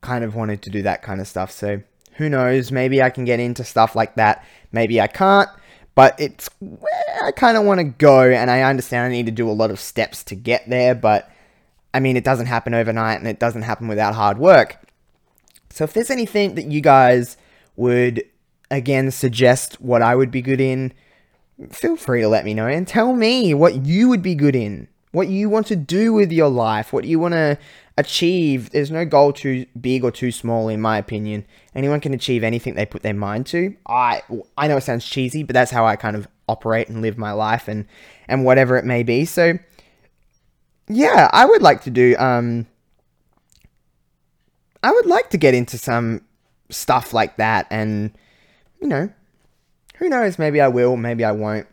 kind 0.00 0.24
of 0.24 0.34
wanted 0.34 0.62
to 0.62 0.70
do 0.70 0.82
that 0.82 1.02
kind 1.02 1.20
of 1.20 1.26
stuff. 1.26 1.50
So 1.50 1.82
who 2.14 2.28
knows? 2.28 2.70
Maybe 2.70 3.02
I 3.02 3.10
can 3.10 3.24
get 3.24 3.40
into 3.40 3.64
stuff 3.64 3.96
like 3.96 4.16
that. 4.16 4.44
Maybe 4.72 5.00
I 5.00 5.06
can't. 5.06 5.48
But 5.94 6.18
it's 6.20 6.48
where 6.60 7.24
I 7.24 7.32
kind 7.32 7.56
of 7.56 7.64
want 7.64 7.78
to 7.78 7.84
go, 7.84 8.22
and 8.22 8.50
I 8.50 8.62
understand 8.62 9.06
I 9.06 9.14
need 9.14 9.26
to 9.26 9.32
do 9.32 9.50
a 9.50 9.52
lot 9.52 9.70
of 9.70 9.80
steps 9.80 10.22
to 10.24 10.34
get 10.34 10.68
there. 10.68 10.94
But 10.94 11.30
I 11.92 12.00
mean, 12.00 12.16
it 12.16 12.24
doesn't 12.24 12.46
happen 12.46 12.74
overnight, 12.74 13.18
and 13.18 13.26
it 13.26 13.40
doesn't 13.40 13.62
happen 13.62 13.88
without 13.88 14.14
hard 14.14 14.38
work. 14.38 14.78
So 15.70 15.84
if 15.84 15.92
there's 15.92 16.10
anything 16.10 16.54
that 16.54 16.66
you 16.66 16.80
guys 16.80 17.36
would 17.76 18.22
again 18.70 19.10
suggest 19.10 19.80
what 19.80 20.02
I 20.02 20.14
would 20.14 20.30
be 20.30 20.42
good 20.42 20.60
in, 20.60 20.92
feel 21.70 21.96
free 21.96 22.20
to 22.20 22.28
let 22.28 22.44
me 22.44 22.54
know 22.54 22.66
and 22.66 22.86
tell 22.86 23.14
me 23.14 23.54
what 23.54 23.84
you 23.84 24.08
would 24.08 24.22
be 24.22 24.34
good 24.34 24.56
in, 24.56 24.88
what 25.12 25.28
you 25.28 25.48
want 25.48 25.66
to 25.68 25.76
do 25.76 26.12
with 26.12 26.32
your 26.32 26.48
life, 26.48 26.92
what 26.92 27.04
you 27.04 27.18
want 27.18 27.34
to 27.34 27.58
achieve. 27.98 28.70
There's 28.70 28.90
no 28.90 29.04
goal 29.04 29.32
too 29.32 29.66
big 29.80 30.04
or 30.04 30.10
too 30.10 30.32
small, 30.32 30.68
in 30.68 30.80
my 30.80 30.98
opinion. 30.98 31.44
Anyone 31.74 32.00
can 32.00 32.14
achieve 32.14 32.42
anything 32.42 32.74
they 32.74 32.86
put 32.86 33.02
their 33.02 33.14
mind 33.14 33.46
to. 33.46 33.74
I 33.86 34.22
I 34.56 34.68
know 34.68 34.76
it 34.76 34.82
sounds 34.82 35.04
cheesy, 35.04 35.42
but 35.42 35.54
that's 35.54 35.70
how 35.70 35.86
I 35.86 35.96
kind 35.96 36.16
of 36.16 36.26
operate 36.48 36.88
and 36.88 37.02
live 37.02 37.18
my 37.18 37.32
life, 37.32 37.68
and 37.68 37.86
and 38.28 38.44
whatever 38.44 38.76
it 38.76 38.84
may 38.84 39.02
be. 39.02 39.24
So 39.24 39.58
yeah, 40.88 41.28
I 41.32 41.44
would 41.44 41.62
like 41.62 41.82
to 41.82 41.90
do 41.90 42.16
um 42.18 42.66
I 44.82 44.90
would 44.92 45.06
like 45.06 45.30
to 45.30 45.38
get 45.38 45.54
into 45.54 45.76
some 45.76 46.22
stuff 46.70 47.12
like 47.12 47.36
that, 47.36 47.66
and 47.70 48.12
you 48.80 48.88
know, 48.88 49.10
who 49.96 50.08
knows? 50.08 50.38
Maybe 50.38 50.60
I 50.60 50.68
will, 50.68 50.96
maybe 50.96 51.24
I 51.24 51.32
won't. 51.32 51.66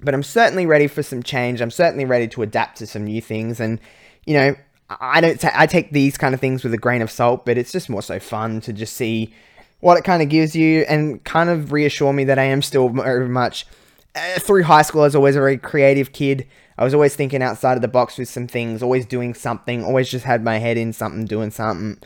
But 0.00 0.14
I'm 0.14 0.22
certainly 0.22 0.66
ready 0.66 0.86
for 0.86 1.02
some 1.02 1.22
change. 1.22 1.60
I'm 1.60 1.70
certainly 1.70 2.04
ready 2.04 2.26
to 2.28 2.42
adapt 2.42 2.78
to 2.78 2.86
some 2.86 3.04
new 3.04 3.20
things, 3.20 3.60
and 3.60 3.80
you 4.26 4.34
know, 4.34 4.56
I 4.88 5.20
don't. 5.20 5.40
Ta- 5.40 5.52
I 5.54 5.66
take 5.66 5.92
these 5.92 6.18
kind 6.18 6.34
of 6.34 6.40
things 6.40 6.64
with 6.64 6.74
a 6.74 6.78
grain 6.78 7.02
of 7.02 7.10
salt, 7.10 7.46
but 7.46 7.56
it's 7.58 7.72
just 7.72 7.88
more 7.88 8.02
so 8.02 8.18
fun 8.18 8.60
to 8.62 8.72
just 8.72 8.94
see 8.94 9.32
what 9.80 9.96
it 9.98 10.04
kind 10.04 10.22
of 10.22 10.28
gives 10.28 10.56
you, 10.56 10.82
and 10.88 11.22
kind 11.24 11.50
of 11.50 11.72
reassure 11.72 12.12
me 12.12 12.24
that 12.24 12.38
I 12.38 12.44
am 12.44 12.62
still 12.62 12.88
very 12.88 13.28
much 13.28 13.66
uh, 14.14 14.38
through 14.40 14.62
high 14.64 14.82
school, 14.82 15.02
I 15.02 15.04
was 15.04 15.14
always 15.14 15.36
a 15.36 15.40
very 15.40 15.58
creative 15.58 16.12
kid. 16.12 16.46
I 16.78 16.84
was 16.84 16.94
always 16.94 17.14
thinking 17.14 17.42
outside 17.42 17.74
of 17.74 17.82
the 17.82 17.88
box 17.88 18.18
with 18.18 18.28
some 18.28 18.46
things, 18.46 18.82
always 18.82 19.06
doing 19.06 19.34
something, 19.34 19.84
always 19.84 20.10
just 20.10 20.24
had 20.24 20.42
my 20.44 20.58
head 20.58 20.76
in 20.76 20.92
something, 20.92 21.26
doing 21.26 21.50
something. 21.50 21.98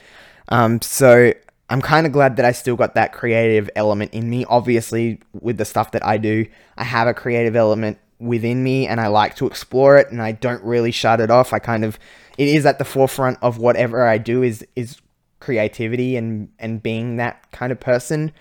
Um, 0.49 0.81
so 0.83 1.33
I'm 1.69 1.83
kind 1.83 2.07
of 2.07 2.13
glad 2.13 2.37
that 2.37 2.45
I 2.45 2.53
still 2.53 2.77
got 2.77 2.95
that 2.95 3.13
creative 3.13 3.69
element 3.75 4.15
in 4.15 4.31
me. 4.31 4.45
Obviously, 4.45 5.21
with 5.33 5.59
the 5.59 5.65
stuff 5.65 5.91
that 5.93 6.07
I 6.07 6.17
do, 6.17 6.47
I 6.77 6.85
have 6.85 7.09
a 7.09 7.15
creative 7.15 7.57
element 7.57 7.99
within 8.19 8.63
me 8.63 8.87
and 8.87 9.01
I 9.01 9.09
like 9.09 9.37
to 9.37 9.47
explore 9.47 9.99
it 9.99 10.11
and 10.11 10.23
I 10.23 10.33
don't 10.33 10.63
really 10.63 10.91
shut 10.91 11.21
it 11.21 11.31
off. 11.31 11.53
I 11.53 11.59
kind 11.59 11.85
of 11.85 11.99
it 12.39 12.49
is 12.49 12.67
at 12.67 12.79
the 12.79 12.85
forefront 12.85 13.39
of 13.43 13.59
whatever 13.59 14.07
I 14.07 14.19
do 14.19 14.43
is 14.43 14.65
is 14.77 15.01
creativity 15.41 16.17
and 16.17 16.49
and 16.59 16.83
being 16.83 17.17
that 17.17 17.51
kind 17.53 17.73
of 17.73 17.81
person. 17.81 18.33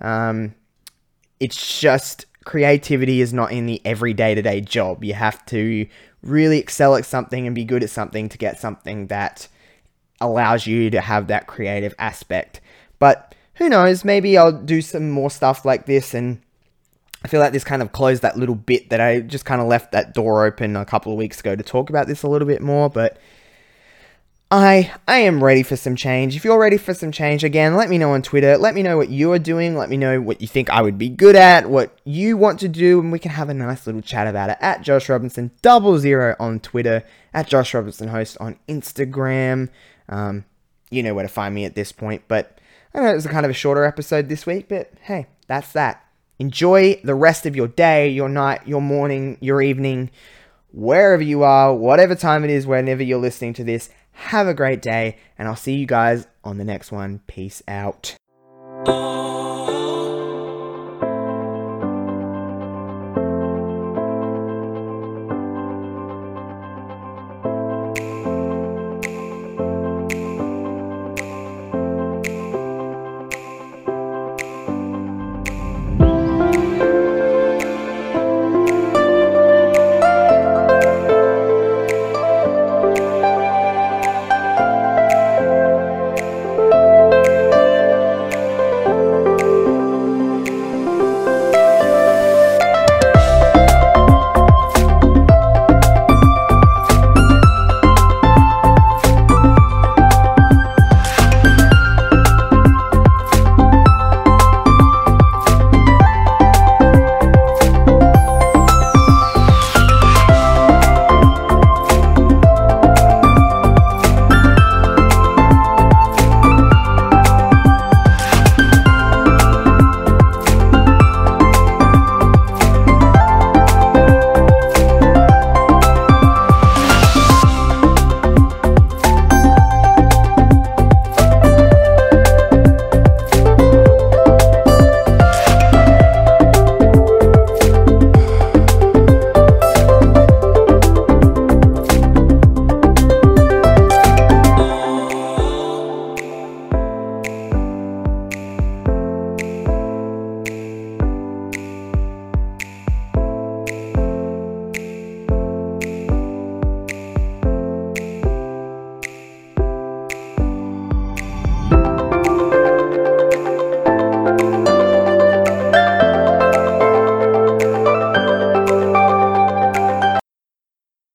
Um, 0.00 0.54
it's 1.40 1.80
just 1.80 2.26
creativity 2.44 3.20
is 3.20 3.32
not 3.32 3.52
in 3.52 3.66
the 3.66 3.80
every 3.84 4.14
day 4.14 4.34
to 4.34 4.42
day 4.42 4.60
job. 4.60 5.02
You 5.02 5.14
have 5.14 5.44
to 5.46 5.86
really 6.22 6.58
excel 6.58 6.94
at 6.96 7.04
something 7.04 7.46
and 7.46 7.54
be 7.54 7.64
good 7.64 7.82
at 7.82 7.90
something 7.90 8.28
to 8.28 8.38
get 8.38 8.60
something 8.60 9.06
that 9.08 9.48
allows 10.20 10.66
you 10.66 10.90
to 10.90 11.00
have 11.00 11.26
that 11.26 11.46
creative 11.46 11.94
aspect. 11.98 12.60
But 12.98 13.34
who 13.54 13.68
knows? 13.68 14.04
Maybe 14.04 14.36
I'll 14.36 14.52
do 14.52 14.80
some 14.82 15.10
more 15.10 15.30
stuff 15.30 15.64
like 15.64 15.86
this 15.86 16.14
and 16.14 16.40
I 17.24 17.28
feel 17.28 17.40
like 17.40 17.52
this 17.52 17.64
kind 17.64 17.82
of 17.82 17.92
closed 17.92 18.22
that 18.22 18.38
little 18.38 18.54
bit 18.54 18.90
that 18.90 19.00
I 19.00 19.20
just 19.20 19.44
kind 19.44 19.60
of 19.60 19.66
left 19.66 19.92
that 19.92 20.14
door 20.14 20.46
open 20.46 20.76
a 20.76 20.84
couple 20.84 21.10
of 21.10 21.18
weeks 21.18 21.40
ago 21.40 21.56
to 21.56 21.62
talk 21.62 21.90
about 21.90 22.06
this 22.06 22.22
a 22.22 22.28
little 22.28 22.46
bit 22.46 22.62
more, 22.62 22.88
but 22.88 23.18
I 24.48 24.92
I 25.08 25.18
am 25.18 25.42
ready 25.42 25.64
for 25.64 25.74
some 25.74 25.96
change. 25.96 26.36
If 26.36 26.44
you're 26.44 26.58
ready 26.58 26.76
for 26.76 26.94
some 26.94 27.10
change 27.10 27.42
again, 27.42 27.74
let 27.74 27.90
me 27.90 27.98
know 27.98 28.12
on 28.12 28.22
Twitter. 28.22 28.56
Let 28.56 28.76
me 28.76 28.82
know 28.84 28.96
what 28.96 29.08
you 29.08 29.32
are 29.32 29.40
doing. 29.40 29.76
Let 29.76 29.90
me 29.90 29.96
know 29.96 30.20
what 30.20 30.40
you 30.40 30.46
think 30.46 30.70
I 30.70 30.82
would 30.82 30.98
be 30.98 31.08
good 31.08 31.34
at, 31.34 31.68
what 31.68 31.98
you 32.04 32.36
want 32.36 32.60
to 32.60 32.68
do, 32.68 33.00
and 33.00 33.10
we 33.10 33.18
can 33.18 33.32
have 33.32 33.48
a 33.48 33.54
nice 33.54 33.86
little 33.86 34.02
chat 34.02 34.28
about 34.28 34.50
it 34.50 34.58
at 34.60 34.82
Josh 34.82 35.08
Robinson 35.08 35.50
double 35.62 35.98
zero 35.98 36.36
on 36.38 36.60
Twitter, 36.60 37.02
at 37.34 37.48
Josh 37.48 37.74
Robinson 37.74 38.06
Host 38.06 38.36
on 38.38 38.56
Instagram. 38.68 39.68
Um, 40.08 40.44
you 40.90 41.02
know 41.02 41.12
where 41.12 41.26
to 41.26 41.28
find 41.28 41.52
me 41.52 41.64
at 41.64 41.74
this 41.74 41.90
point, 41.90 42.22
but 42.28 42.60
I 42.96 43.00
know 43.02 43.10
it 43.10 43.14
was 43.14 43.26
a 43.26 43.28
kind 43.28 43.44
of 43.44 43.50
a 43.50 43.54
shorter 43.54 43.84
episode 43.84 44.30
this 44.30 44.46
week, 44.46 44.68
but 44.70 44.90
hey, 45.02 45.26
that's 45.48 45.72
that. 45.72 46.02
Enjoy 46.38 46.98
the 47.04 47.14
rest 47.14 47.44
of 47.44 47.54
your 47.54 47.68
day, 47.68 48.08
your 48.08 48.30
night, 48.30 48.66
your 48.66 48.80
morning, 48.80 49.36
your 49.42 49.60
evening, 49.60 50.10
wherever 50.72 51.22
you 51.22 51.42
are, 51.42 51.74
whatever 51.74 52.14
time 52.14 52.42
it 52.42 52.48
is, 52.50 52.66
whenever 52.66 53.02
you're 53.02 53.18
listening 53.18 53.52
to 53.54 53.64
this. 53.64 53.90
Have 54.12 54.48
a 54.48 54.54
great 54.54 54.80
day, 54.80 55.18
and 55.38 55.46
I'll 55.46 55.56
see 55.56 55.76
you 55.76 55.86
guys 55.86 56.26
on 56.42 56.56
the 56.56 56.64
next 56.64 56.90
one. 56.90 57.20
Peace 57.26 57.62
out. 57.68 58.16